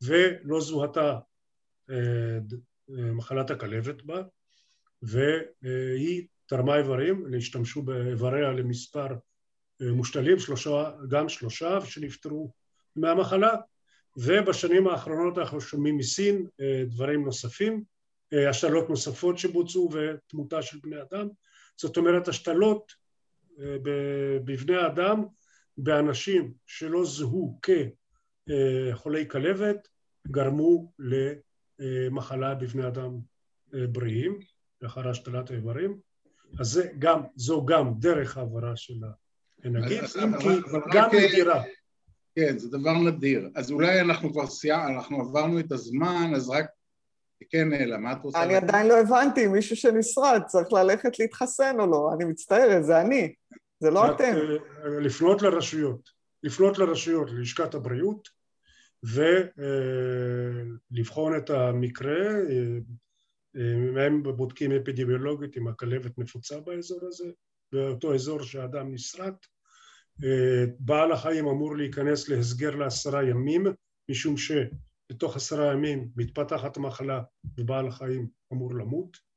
ולא 0.01 0.61
זוהתה 0.61 1.19
אה, 1.89 2.37
מחלת 2.89 3.51
הכלבת 3.51 4.01
בה 4.01 4.21
והיא 5.01 6.27
תרמה 6.45 6.77
איברים, 6.77 7.25
השתמשו 7.37 7.81
באיבריה 7.81 8.51
למספר 8.51 9.07
אה, 9.81 9.91
מושתלים, 9.91 10.39
שלושה, 10.39 10.91
גם 11.09 11.29
שלושה 11.29 11.81
שנפטרו 11.81 12.51
מהמחלה 12.95 13.55
ובשנים 14.17 14.87
האחרונות 14.87 15.37
אנחנו 15.37 15.61
שומעים 15.61 15.97
מסין 15.97 16.47
אה, 16.61 16.83
דברים 16.85 17.25
נוספים, 17.25 17.83
השתלות 18.49 18.89
נוספות 18.89 19.37
שבוצעו 19.37 19.89
ותמותה 19.93 20.61
של 20.61 20.77
בני 20.83 21.01
אדם 21.01 21.27
זאת 21.77 21.97
אומרת 21.97 22.27
השתלות 22.27 22.93
בבני 24.45 24.85
אדם 24.85 25.23
באנשים 25.77 26.53
שלא 26.65 27.05
זוהו 27.05 27.59
כחולי 27.61 29.27
כלבת 29.29 29.87
גרמו 30.27 30.91
למחלה 31.79 32.55
בבני 32.55 32.87
אדם 32.87 33.19
בריאים 33.73 34.39
לאחר 34.81 35.09
השתלת 35.09 35.51
האיברים 35.51 35.99
אז 36.59 36.67
זה 36.67 36.89
גם, 36.99 37.21
זו 37.35 37.65
גם 37.65 37.93
דרך 37.99 38.37
העברה 38.37 38.75
של 38.75 38.93
אז- 39.85 40.17
אם 40.17 40.37
כי 40.39 40.47
גם 40.93 41.09
אה, 41.13 41.27
נדירה. 41.27 41.63
כן, 42.37 42.57
זה 42.57 42.69
דבר 42.69 42.93
נדיר. 42.93 43.49
אז 43.55 43.71
אולי 43.71 44.01
אנחנו 44.01 44.33
כבר 44.33 44.47
סיימנו, 44.47 44.97
אנחנו 44.97 45.21
עברנו 45.21 45.59
את 45.59 45.71
הזמן, 45.71 46.31
אז 46.35 46.49
רק... 46.49 46.65
כן, 47.49 47.73
אלה, 47.73 47.97
מה 47.97 48.11
את 48.11 48.17
רוצה? 48.23 48.43
אני? 48.43 48.55
עדיין 48.55 48.87
לא 48.87 48.99
הבנתי, 48.99 49.47
מישהו 49.47 49.75
שנשרד 49.75 50.41
צריך 50.47 50.73
ללכת 50.73 51.19
להתחסן 51.19 51.75
או 51.79 51.87
לא, 51.87 52.11
אני 52.15 52.25
מצטערת, 52.25 52.85
זה 52.85 53.01
אני, 53.01 53.33
זה 53.79 53.89
לא 53.89 54.11
אתם. 54.11 54.23
אה, 54.23 54.99
לפנות 55.01 55.41
לרשויות, 55.41 56.09
לפנות 56.43 56.77
לרשויות, 56.77 57.31
ללשכת 57.31 57.73
הבריאות, 57.75 58.27
ולבחון 60.89 61.37
את 61.37 61.49
המקרה, 61.49 62.21
אה, 62.49 62.77
אה, 63.55 64.05
הם 64.05 64.23
בודקים 64.23 64.71
אפידמיולוגית 64.71 65.57
אם 65.57 65.67
הכלבת 65.67 66.17
נפוצה 66.17 66.59
באזור 66.59 66.99
הזה, 67.07 67.25
באותו 67.71 68.13
אזור 68.13 68.43
שהאדם 68.43 68.93
נסרט. 68.93 69.45
אה, 70.23 70.65
בעל 70.79 71.11
החיים 71.11 71.47
אמור 71.47 71.77
להיכנס 71.77 72.29
להסגר 72.29 72.75
לעשרה 72.75 73.23
ימים, 73.23 73.65
משום 74.11 74.35
שבתוך 74.37 75.35
עשרה 75.35 75.73
ימים 75.73 76.09
מתפתחת 76.15 76.77
מחלה 76.77 77.21
ובעל 77.57 77.87
החיים 77.87 78.27
אמור 78.53 78.75
למות. 78.75 79.27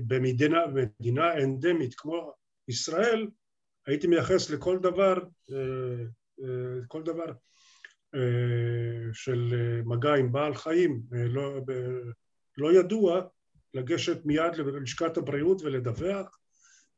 ובמדינה 0.00 0.58
מדינה 0.66 1.42
אנדמית 1.42 1.94
כמו 1.94 2.32
ישראל, 2.68 3.28
הייתי 3.86 4.06
מייחס 4.06 4.50
לכל 4.50 4.78
דבר, 4.78 5.18
אה, 5.52 6.04
אה, 6.42 6.80
כל 6.88 7.02
דבר 7.02 7.32
אה, 8.14 9.12
של 9.12 9.48
אה, 9.52 9.82
מגע 9.84 10.14
עם 10.14 10.32
בעל 10.32 10.54
חיים 10.54 11.02
אה, 11.14 11.24
לא, 11.28 11.60
לא 12.58 12.72
ידוע, 12.72 13.22
לגשת 13.74 14.24
מיד 14.24 14.54
ללשכת 14.56 15.16
הבריאות 15.16 15.62
ולדווח, 15.62 16.38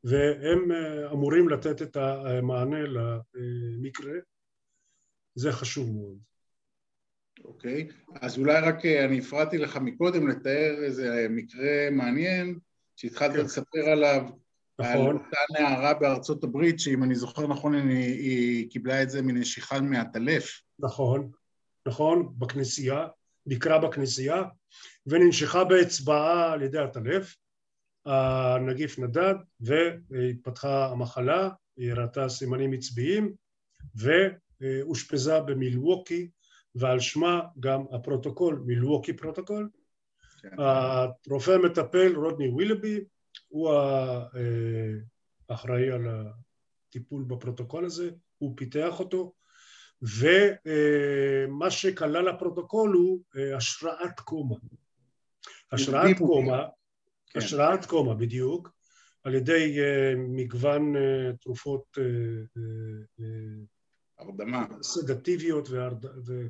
והם 0.05 0.71
אה, 0.71 1.11
אמורים 1.11 1.49
לתת 1.49 1.81
את 1.81 1.95
המענה 1.97 2.79
למקרה. 3.33 4.13
זה 5.35 5.51
חשוב 5.51 5.91
מאוד. 5.91 6.17
אוקיי, 7.43 7.87
אז 8.21 8.37
אולי 8.37 8.61
רק 8.61 8.85
אה, 8.85 9.05
אני 9.05 9.19
הפרעתי 9.19 9.57
לך 9.57 9.77
מקודם 9.77 10.27
לתאר 10.27 10.83
איזה 10.83 11.27
מקרה 11.29 11.89
מעניין 11.91 12.59
שהתחלת 12.95 13.31
כן. 13.31 13.39
לספר 13.39 13.89
עליו, 13.91 14.21
על 14.77 14.99
נכון, 14.99 15.15
אותה 15.15 15.37
נערה 15.59 15.93
בארצות 15.93 16.43
הברית, 16.43 16.79
שאם 16.79 17.03
אני 17.03 17.15
זוכר 17.15 17.47
נכון, 17.47 17.73
היא, 17.73 18.03
היא 18.03 18.69
קיבלה 18.69 19.03
את 19.03 19.09
זה 19.09 19.21
מנשיכה 19.21 19.81
מהטלף. 19.81 20.61
נכון, 20.79 21.31
נכון, 21.87 22.33
בכנסייה, 22.37 23.07
ביקרה 23.45 23.79
בכנסייה, 23.79 24.43
וננשכה 25.07 25.63
באצבעה 25.63 26.53
על 26.53 26.61
ידי 26.61 26.79
הטלף. 26.79 27.35
הנגיף 28.05 28.99
נדד 28.99 29.35
והתפתחה 29.59 30.85
המחלה, 30.91 31.49
היא 31.77 31.91
הראתה 31.91 32.29
סימנים 32.29 32.73
עצביים 32.73 33.33
ואושפזה 33.95 35.39
במילווקי 35.39 36.29
ועל 36.75 36.99
שמה 36.99 37.41
גם 37.59 37.83
הפרוטוקול, 37.91 38.63
Milwaukee 38.65 39.13
protocol. 39.13 39.69
כן. 40.41 40.49
הרופא 41.27 41.51
המטפל 41.51 42.15
רודני 42.15 42.47
ווילובי 42.47 42.99
הוא 43.47 43.71
האחראי 45.49 45.91
על 45.91 46.07
הטיפול 46.89 47.23
בפרוטוקול 47.23 47.85
הזה, 47.85 48.09
הוא 48.37 48.53
פיתח 48.57 48.99
אותו 48.99 49.33
ומה 50.01 51.71
שכלל 51.71 52.27
הפרוטוקול 52.27 52.93
הוא 52.93 53.23
אה, 53.37 53.57
השראת 53.57 54.19
קומה. 54.19 54.55
השראת. 55.71 56.17
קומה, 56.17 56.63
כן. 57.29 57.39
השראת 57.39 57.85
קומה 57.85 58.13
בדיוק, 58.13 58.75
על 59.25 59.35
ידי 59.35 59.79
אה, 59.79 60.13
מגוון 60.17 60.95
אה, 60.95 61.31
תרופות 61.41 61.97
אה, 61.97 63.23
הרדמה. 64.19 64.65
סדטיביות 64.81 65.69
והרד... 65.69 66.05
ו... 66.05 66.47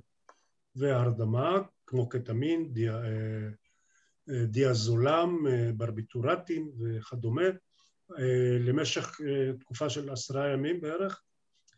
והרדמה, 0.76 1.58
כמו 1.88 2.10
קטמין, 2.10 2.74
אה, 2.88 4.46
דיאזולם, 4.46 5.46
ברביטורטים 5.78 6.72
וכדומה, 6.80 7.44
למשך 8.60 9.20
תקופה 9.60 9.90
של 9.90 10.10
עשרה 10.10 10.54
ימים 10.54 10.82
בערך, 10.82 11.22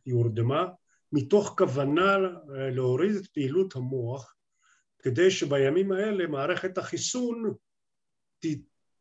היא 0.06 0.14
הורדמה, 0.14 0.66
מתוך 1.12 1.56
כוונה 1.58 2.18
להוריד 2.48 3.16
את 3.16 3.28
פעילות 3.28 3.76
המוח, 3.76 4.36
כדי 5.00 5.32
שבימים 5.32 5.92
האלה 5.92 6.28
מערכת 6.28 6.78
החיסון 6.78 7.54
ת... 8.40 8.46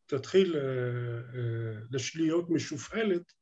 תתחיל 0.06 0.56
אה, 0.56 0.60
אה, 1.38 1.98
להיות 2.16 2.50
משופעלת 2.50 3.32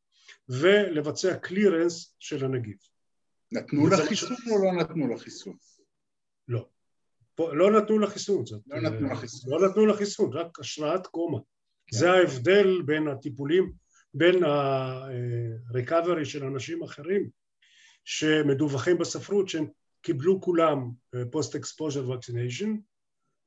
ולבצע 0.48 1.36
קלירנס 1.36 2.16
של 2.18 2.44
הנגיף. 2.44 2.88
נתנו 3.52 3.86
לה 3.86 3.96
חיסון 3.96 4.36
או 4.50 4.64
לא 4.64 4.72
נתנו 4.80 5.08
לה 5.08 5.18
חיסון? 5.18 5.56
לא. 6.48 6.68
פה, 7.34 7.54
לא 7.54 7.80
נתנו 7.80 7.98
לה 7.98 8.06
חיסון. 8.06 8.46
זאת, 8.46 8.62
לא 8.66 8.80
נתנו 8.80 9.06
לה 9.06 9.14
אה, 9.14 9.16
חיסון. 9.16 9.52
לא 9.52 9.68
נתנו 9.68 9.86
לה 9.86 9.96
חיסון, 9.96 10.32
רק 10.32 10.60
השראת 10.60 11.06
קומה. 11.06 11.38
כן. 11.86 11.96
זה 11.96 12.10
ההבדל 12.10 12.82
בין 12.82 13.08
הטיפולים, 13.08 13.72
בין 14.14 14.44
ה-recovery 14.44 16.24
של 16.24 16.44
אנשים 16.44 16.82
אחרים 16.82 17.28
שמדווחים 18.04 18.98
בספרות 18.98 19.48
שהם 19.48 19.66
קיבלו 20.02 20.40
כולם 20.40 20.90
post-exposure 21.30 22.10
vaccination, 22.10 22.76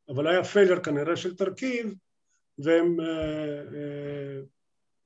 אבל 0.09 0.27
היה 0.27 0.43
failure 0.43 0.83
כנראה 0.83 1.15
של 1.15 1.35
תרכיב 1.35 1.93
והם 2.57 2.99
אה, 2.99 3.59
אה, 3.59 4.41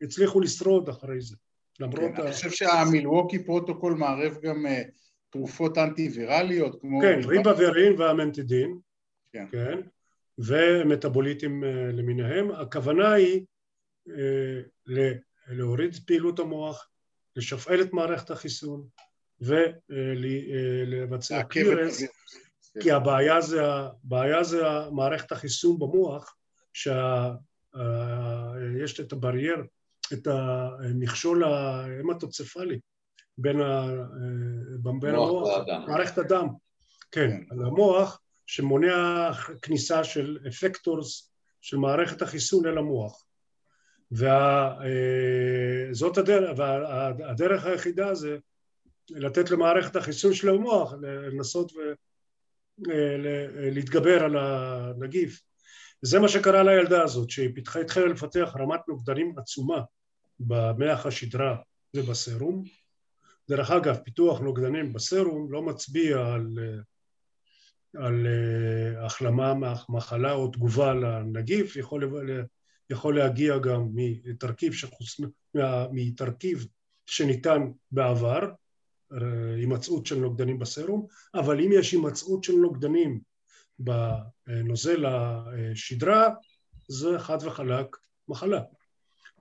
הצליחו 0.01 0.39
לשרוד 0.39 0.89
אחרי 0.89 1.21
זה. 1.21 1.35
למרות 1.79 2.11
כן, 2.15 2.21
ה... 2.21 2.25
אני 2.25 2.31
חושב 2.31 2.49
שה 2.49 2.73
Milwaukee 2.73 3.45
protocol 3.45 3.93
מערב 3.93 4.37
גם 4.41 4.65
אה, 4.65 4.81
תרופות 5.29 5.77
אנטי-ויראליות, 5.77 6.81
כמו... 6.81 7.01
כן, 7.01 7.19
ריבאווירין 7.23 7.99
ואמנטדין, 7.99 8.77
כן. 9.33 9.45
כן, 9.51 9.79
ומטאבוליטים 10.37 11.63
למיניהם. 11.63 12.51
הכוונה 12.51 13.13
היא 13.13 13.45
להוריד 15.47 15.93
את 15.93 15.99
פעילות 16.05 16.39
המוח, 16.39 16.89
לשפעל 17.35 17.81
את 17.81 17.93
מערכת 17.93 18.31
החיסון 18.31 18.87
ולבצע. 19.39 21.43
כן. 21.43 21.61
כי 22.81 22.91
הבעיה 22.91 23.41
זה, 23.41 23.61
הבעיה 23.65 24.43
זה 24.43 24.61
מערכת 24.91 25.31
החיסון 25.31 25.79
במוח, 25.79 26.35
שיש 26.73 26.99
את 28.99 29.11
הברייר, 29.11 29.63
את 30.13 30.27
המכשול 30.27 31.43
ההמטוצפלי 31.43 32.79
בין, 33.37 33.61
ה, 33.61 33.87
בין 34.99 35.15
מוח 35.15 35.29
המוח. 35.29 35.67
מערכת 35.87 36.17
הדם, 36.17 36.47
כן, 37.11 37.29
כן. 37.29 37.43
על 37.49 37.65
המוח 37.65 38.19
שמונע 38.45 39.31
כניסה 39.61 40.03
של 40.03 40.37
אפקטורס 40.47 41.31
של 41.61 41.77
מערכת 41.77 42.21
החיסון 42.21 42.65
אל 42.65 42.77
המוח. 42.77 43.25
וזאת 44.11 46.17
הדרך, 46.17 46.57
והדרך 46.57 47.65
היחידה 47.65 48.15
זה 48.15 48.37
לתת 49.09 49.51
למערכת 49.51 49.95
החיסון 49.95 50.33
של 50.33 50.49
המוח 50.49 50.93
לנסות 51.01 51.71
ולהתגבר 52.87 54.23
על 54.23 54.37
הנגיף. 54.37 55.41
זה 56.01 56.19
מה 56.19 56.27
שקרה 56.27 56.63
לילדה 56.63 57.03
הזאת, 57.03 57.29
שהיא 57.29 57.49
פיתחה, 57.55 57.79
התחילה 57.79 58.05
לפתח 58.05 58.53
רמת 58.59 58.79
נוגדנים 58.87 59.33
עצומה 59.37 59.81
במח 60.39 61.05
השדרה 61.05 61.55
ובסרום. 61.95 62.63
דרך 63.49 63.71
אגב, 63.71 63.97
פיתוח 64.03 64.39
נוגדנים 64.39 64.93
בסרום 64.93 65.51
לא 65.51 65.61
מצביע 65.61 66.27
על, 66.27 66.59
על 67.97 68.27
החלמה 68.97 69.53
מהמחלה 69.53 70.33
או 70.33 70.47
תגובה 70.47 70.93
לנגיף, 70.93 71.75
יכול, 71.75 72.03
יכול 72.89 73.17
להגיע 73.17 73.57
גם 73.57 73.89
מתרכיב, 73.93 74.73
שחוס, 74.73 75.19
מתרכיב 75.91 76.67
שניתן 77.05 77.61
בעבר, 77.91 78.51
הימצאות 79.57 80.05
של 80.05 80.15
נוגדנים 80.15 80.59
בסרום, 80.59 81.07
אבל 81.33 81.59
אם 81.61 81.69
יש 81.73 81.91
הימצאות 81.91 82.43
של 82.43 82.53
נוגדנים 82.53 83.19
בנוזל 83.83 85.05
השדרה, 85.05 86.29
זה 86.87 87.19
חד 87.19 87.37
וחלק 87.41 87.97
מחלה. 88.27 88.61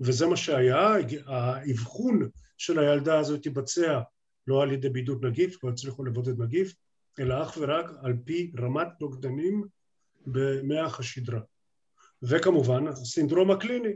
וזה 0.00 0.26
מה 0.26 0.36
שהיה, 0.36 0.96
האבחון 1.26 2.28
של 2.58 2.78
הילדה 2.78 3.18
הזאת 3.18 3.46
התבצע 3.46 4.00
לא 4.46 4.62
על 4.62 4.72
ידי 4.72 4.88
בידוד 4.88 5.26
נגיף, 5.26 5.64
לא 5.64 5.68
הצליחו 5.70 6.04
לבודד 6.04 6.40
נגיף, 6.40 6.74
אלא 7.20 7.42
אך 7.42 7.58
ורק 7.60 7.90
על 8.02 8.12
פי 8.24 8.52
רמת 8.58 8.88
נוגדנים 9.00 9.64
במח 10.26 11.00
השדרה. 11.00 11.40
וכמובן 12.22 12.86
הסינדרום 12.88 13.50
הקליני, 13.50 13.92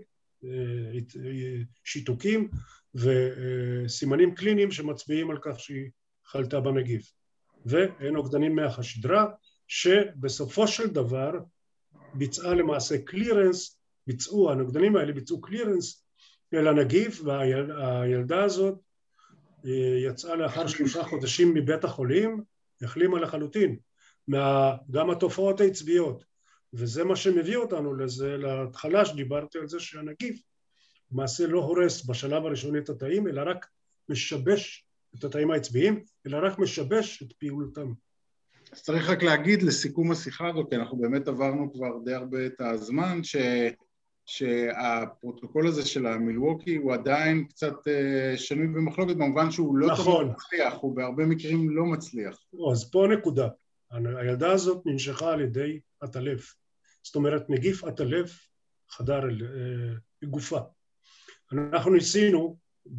שיתוקים 1.84 2.48
וסימנים 2.94 4.34
קליניים 4.34 4.70
שמצביעים 4.70 5.30
על 5.30 5.38
כך 5.42 5.60
שהיא 5.60 5.90
חלתה 6.24 6.60
בנגיף. 6.60 7.12
ונוגדנים 7.66 8.56
מח 8.56 8.78
השדרה, 8.78 9.26
שבסופו 9.68 10.68
של 10.68 10.86
דבר 10.86 11.30
ביצעה 12.14 12.54
למעשה 12.54 12.98
קלירנס, 12.98 13.78
ביצעו, 14.06 14.50
הנוגדנים 14.50 14.96
האלה 14.96 15.12
ביצעו 15.12 15.40
קלירנס 15.40 16.04
אל 16.54 16.68
הנגיף, 16.68 17.20
והילדה 17.24 18.44
הזאת 18.44 18.78
אה, 19.66 19.98
יצאה 20.06 20.36
לאחר 20.36 20.66
שלושה 20.66 21.04
חודשים 21.04 21.54
מבית 21.54 21.84
החולים, 21.84 22.42
החלימה 22.82 23.20
לחלוטין, 23.20 23.76
מה, 24.28 24.76
גם 24.90 25.10
התופעות 25.10 25.60
העצביות. 25.60 26.24
וזה 26.72 27.04
מה 27.04 27.16
שמביא 27.16 27.56
אותנו 27.56 27.94
לזה, 27.94 28.36
להתחלה 28.36 29.04
שדיברתי 29.04 29.58
על 29.58 29.68
זה 29.68 29.80
שהנגיף 29.80 30.42
למעשה 31.12 31.46
לא 31.46 31.60
הורס 31.60 32.06
בשלב 32.06 32.46
הראשוני 32.46 32.78
את 32.78 32.88
התאים, 32.88 33.28
אלא 33.28 33.42
רק 33.46 33.66
משבש 34.08 34.86
את 35.18 35.24
התאים 35.24 35.50
העצביים, 35.50 36.04
אלא 36.26 36.38
רק 36.42 36.58
משבש 36.58 37.22
את 37.22 37.32
פעולתם. 37.32 37.92
אז 38.74 38.82
צריך 38.82 39.10
רק 39.10 39.22
להגיד 39.22 39.62
לסיכום 39.62 40.12
השיחה 40.12 40.48
הזאת, 40.48 40.70
כי 40.70 40.76
אנחנו 40.76 40.96
באמת 40.96 41.28
עברנו 41.28 41.72
כבר 41.72 41.98
די 42.04 42.14
הרבה 42.14 42.46
את 42.46 42.60
הזמן, 42.60 43.24
ש... 43.24 43.36
שהפרוטוקול 44.26 45.66
הזה 45.66 45.86
של 45.86 46.06
המילווקי 46.06 46.76
הוא 46.76 46.94
עדיין 46.94 47.44
קצת 47.44 47.72
uh, 47.72 48.36
שנוי 48.36 48.66
במחלוקת 48.66 49.16
במובן 49.16 49.50
שהוא 49.50 49.76
לא 49.76 49.86
נכון. 49.86 50.30
מצליח, 50.30 50.74
הוא 50.80 50.96
בהרבה 50.96 51.26
מקרים 51.26 51.70
לא 51.70 51.84
מצליח. 51.84 52.36
אז 52.72 52.90
פה 52.90 53.04
הנקודה. 53.04 53.48
הילדה 53.90 54.52
הזאת 54.52 54.82
ננשכה 54.86 55.32
על 55.32 55.40
ידי 55.40 55.80
עטלף. 56.00 56.54
זאת 57.02 57.16
אומרת, 57.16 57.50
נגיף 57.50 57.84
עטלף 57.84 58.48
חדר 58.90 59.20
לגופה. 60.22 60.58
אה, 60.58 60.62
אנחנו 61.52 61.92
ניסינו, 61.92 62.56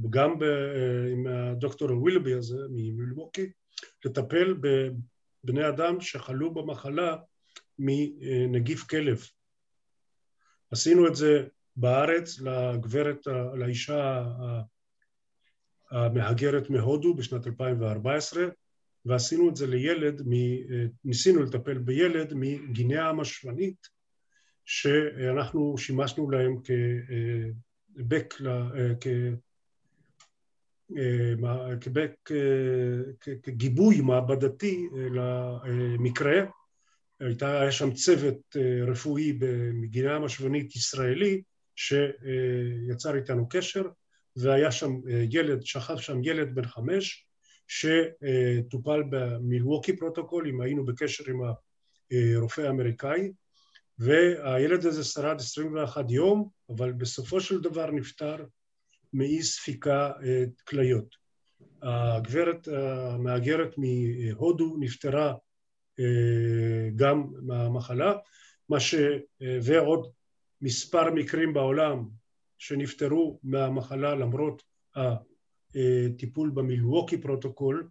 גם 0.09 0.39
ב, 0.39 0.43
אה, 0.43 1.11
עם 1.11 1.27
הדוקטור 1.27 1.91
ווילבי 1.91 2.33
הזה 2.33 2.57
ממילווקי, 2.69 3.49
לטפל 4.05 4.53
בבני 5.45 5.67
אדם 5.67 6.01
שחלו 6.01 6.53
במחלה 6.53 7.15
מנגיף 7.79 8.83
כלב. 8.83 9.23
עשינו 10.71 11.07
את 11.07 11.15
זה 11.15 11.47
בארץ 11.75 12.39
לגברת, 12.39 13.27
לאישה 13.53 14.25
המהגרת 15.91 16.69
מהודו 16.69 17.13
בשנת 17.13 17.47
2014 17.47 18.45
ועשינו 19.05 19.49
את 19.49 19.55
זה 19.55 19.67
לילד, 19.67 20.21
ניסינו 21.03 21.43
לטפל 21.43 21.77
בילד 21.77 22.33
מגינאה 22.35 23.09
המשוונית 23.09 23.87
שאנחנו 24.65 25.77
שימשנו 25.77 26.29
להם 26.29 26.55
כבק, 27.95 28.33
כגיבוי 33.43 34.01
מעבדתי 34.01 34.87
למקרה. 35.11 36.43
הייתה, 37.19 37.61
היה 37.61 37.71
שם 37.71 37.93
צוות 37.93 38.55
אה, 38.55 38.85
רפואי 38.91 39.33
במגינה 39.33 40.19
משוונית 40.19 40.75
ישראלי 40.75 41.41
שיצר 41.75 43.15
איתנו 43.15 43.49
קשר 43.49 43.83
והיה 44.35 44.71
שם 44.71 44.91
אה, 45.09 45.25
ילד, 45.29 45.65
שכב 45.65 45.97
שם 45.97 46.23
ילד 46.23 46.55
בן 46.55 46.65
חמש 46.65 47.27
שטופל 47.67 49.03
ב 49.09 49.18
Milwaukee 49.18 49.95
protocol, 49.95 50.47
אם 50.47 50.61
היינו 50.61 50.85
בקשר 50.85 51.23
עם 51.31 51.39
הרופא 52.11 52.61
האמריקאי. 52.61 53.31
והילד 53.99 54.85
הזה 54.85 55.03
שרד 55.03 55.39
21 55.39 56.05
יום, 56.09 56.49
אבל 56.69 56.91
בסופו 56.91 57.41
של 57.41 57.61
דבר 57.61 57.91
נפטר 57.91 58.45
מאי 59.15 59.43
ספיקה 59.43 60.11
אה, 60.23 60.43
כליות. 60.67 61.15
הגברת 61.81 62.67
המהגרת 62.67 63.75
מהודו 63.77 64.75
נפטרה 64.79 65.33
אה, 65.99 66.89
גם 66.95 67.23
מהמחלה, 67.41 68.13
מה 68.69 68.79
ש... 68.79 68.95
אה, 69.41 69.59
ועוד 69.63 70.11
מספר 70.61 71.13
מקרים 71.13 71.53
בעולם 71.53 72.07
שנפטרו 72.57 73.39
מהמחלה 73.43 74.15
למרות 74.15 74.63
הטיפול 74.95 76.49
ב 76.49 76.56
Milwaukee 76.56 77.17
protocol 77.17 77.89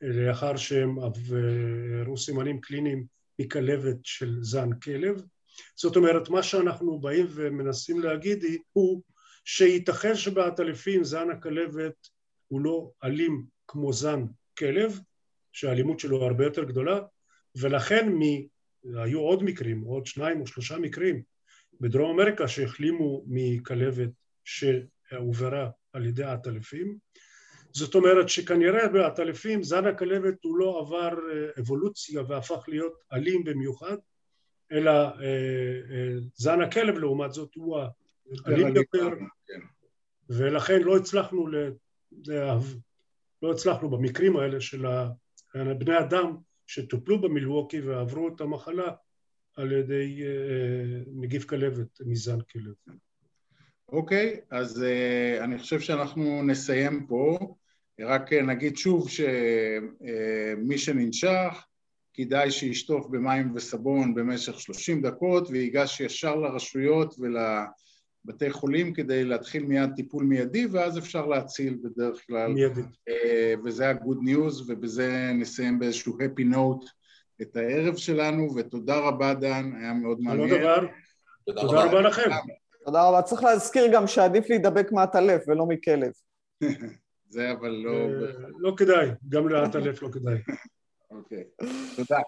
לאחר 0.00 0.56
שהם 0.56 0.98
עברו 0.98 2.16
סימנים 2.16 2.60
קליניים 2.60 3.06
מכלבת 3.38 3.96
של 4.02 4.38
זן 4.40 4.72
כלב. 4.72 5.22
זאת 5.76 5.96
אומרת, 5.96 6.28
מה 6.28 6.42
שאנחנו 6.42 7.00
באים 7.00 7.26
ומנסים 7.28 8.00
להגיד 8.00 8.44
הוא 8.72 9.02
שייתכן 9.44 10.14
שבעטלפים 10.14 11.04
זן 11.04 11.30
הכלבת 11.30 12.08
הוא 12.48 12.60
לא 12.60 12.90
אלים 13.04 13.44
כמו 13.68 13.92
זן 13.92 14.24
כלב, 14.58 15.00
שהאלימות 15.52 16.00
שלו 16.00 16.22
הרבה 16.22 16.44
יותר 16.44 16.64
גדולה, 16.64 17.00
ולכן 17.56 18.08
מ... 18.08 18.22
היו 18.84 19.20
עוד 19.20 19.42
מקרים, 19.42 19.80
עוד 19.80 20.06
שניים 20.06 20.40
או 20.40 20.46
שלושה 20.46 20.78
מקרים 20.78 21.22
בדרום 21.80 22.20
אמריקה 22.20 22.48
שהחלימו 22.48 23.24
מכלבת 23.26 24.10
שהועברה 24.44 25.70
על 25.92 26.06
ידי 26.06 26.24
עטלפים. 26.24 26.98
זאת 27.72 27.94
אומרת 27.94 28.28
שכנראה 28.28 28.88
בעטלפים 28.88 29.62
זן 29.62 29.86
הכלבת 29.86 30.44
הוא 30.44 30.56
לא 30.56 30.80
עבר 30.80 31.08
אה, 31.08 31.60
אבולוציה 31.60 32.22
והפך 32.28 32.64
להיות 32.68 32.92
אלים 33.12 33.44
במיוחד, 33.44 33.96
אלא 34.72 34.90
אה, 34.90 35.10
אה, 35.90 36.14
זן 36.34 36.60
הכלב 36.60 36.98
לעומת 36.98 37.32
זאת 37.32 37.54
הוא 37.54 37.78
האלים 38.44 38.76
יותר, 38.76 39.08
כן. 39.46 39.60
ולכן 40.28 40.82
לא 40.82 40.96
הצלחנו, 40.96 41.46
לא 43.42 43.52
הצלחנו 43.52 43.90
במקרים 43.90 44.36
האלה 44.36 44.60
של 44.60 44.86
בני 45.54 45.98
אדם 45.98 46.36
שטופלו 46.66 47.20
במילווקי 47.20 47.80
ועברו 47.80 48.28
את 48.28 48.40
המחלה 48.40 48.92
על 49.56 49.72
ידי 49.72 50.22
אה, 50.24 51.02
נגיף 51.14 51.44
כלבת 51.44 52.00
מזן 52.00 52.40
כלב. 52.40 52.96
אוקיי, 53.88 54.34
okay, 54.34 54.56
אז 54.56 54.82
uh, 54.82 55.44
אני 55.44 55.58
חושב 55.58 55.80
שאנחנו 55.80 56.42
נסיים 56.42 57.06
פה. 57.06 57.38
רק 58.00 58.32
נגיד 58.32 58.76
שוב 58.76 59.08
שמי 59.08 60.74
uh, 60.74 60.78
שננשך, 60.78 61.64
כדאי 62.14 62.50
שישטוף 62.50 63.06
במים 63.06 63.54
וסבון 63.54 64.14
במשך 64.14 64.60
30 64.60 65.02
דקות 65.02 65.48
ויגש 65.50 66.00
ישר 66.00 66.36
לרשויות 66.36 67.14
ול... 67.18 67.36
בתי 68.24 68.50
חולים 68.50 68.94
כדי 68.94 69.24
להתחיל 69.24 69.64
מיד 69.64 69.90
טיפול 69.96 70.24
מיידי 70.24 70.66
ואז 70.66 70.98
אפשר 70.98 71.26
להציל 71.26 71.78
בדרך 71.82 72.26
כלל. 72.26 72.52
מיידית. 72.52 72.84
אה, 73.08 73.54
וזה 73.64 73.90
ה-good 73.90 74.28
news 74.28 74.62
ובזה 74.66 75.30
נסיים 75.34 75.78
באיזשהו 75.78 76.18
happy 76.18 76.54
note 76.54 76.90
את 77.42 77.56
הערב 77.56 77.96
שלנו 77.96 78.54
ותודה 78.56 78.98
רבה 78.98 79.34
דן, 79.34 79.70
היה 79.80 79.92
מאוד 79.92 80.20
מעניין. 80.20 80.48
לא 80.50 80.58
דבר, 80.58 80.86
תודה 81.44 81.84
רבה 81.84 82.00
לכם. 82.00 82.30
תודה 82.84 83.08
רבה. 83.08 83.22
צריך 83.22 83.42
להזכיר 83.42 83.92
גם 83.92 84.06
שעדיף 84.06 84.50
להידבק 84.50 84.92
מעטלף 84.92 85.44
ולא 85.48 85.66
מכלב. 85.66 86.12
זה 87.28 87.52
אבל 87.52 87.68
לא... 87.68 87.92
אה, 87.92 88.32
לא 88.58 88.74
כדאי, 88.76 89.08
גם 89.28 89.48
לעטלף 89.48 90.02
לא 90.02 90.08
כדאי. 90.08 90.38
אוקיי, 91.10 91.44
תודה. 91.96 92.20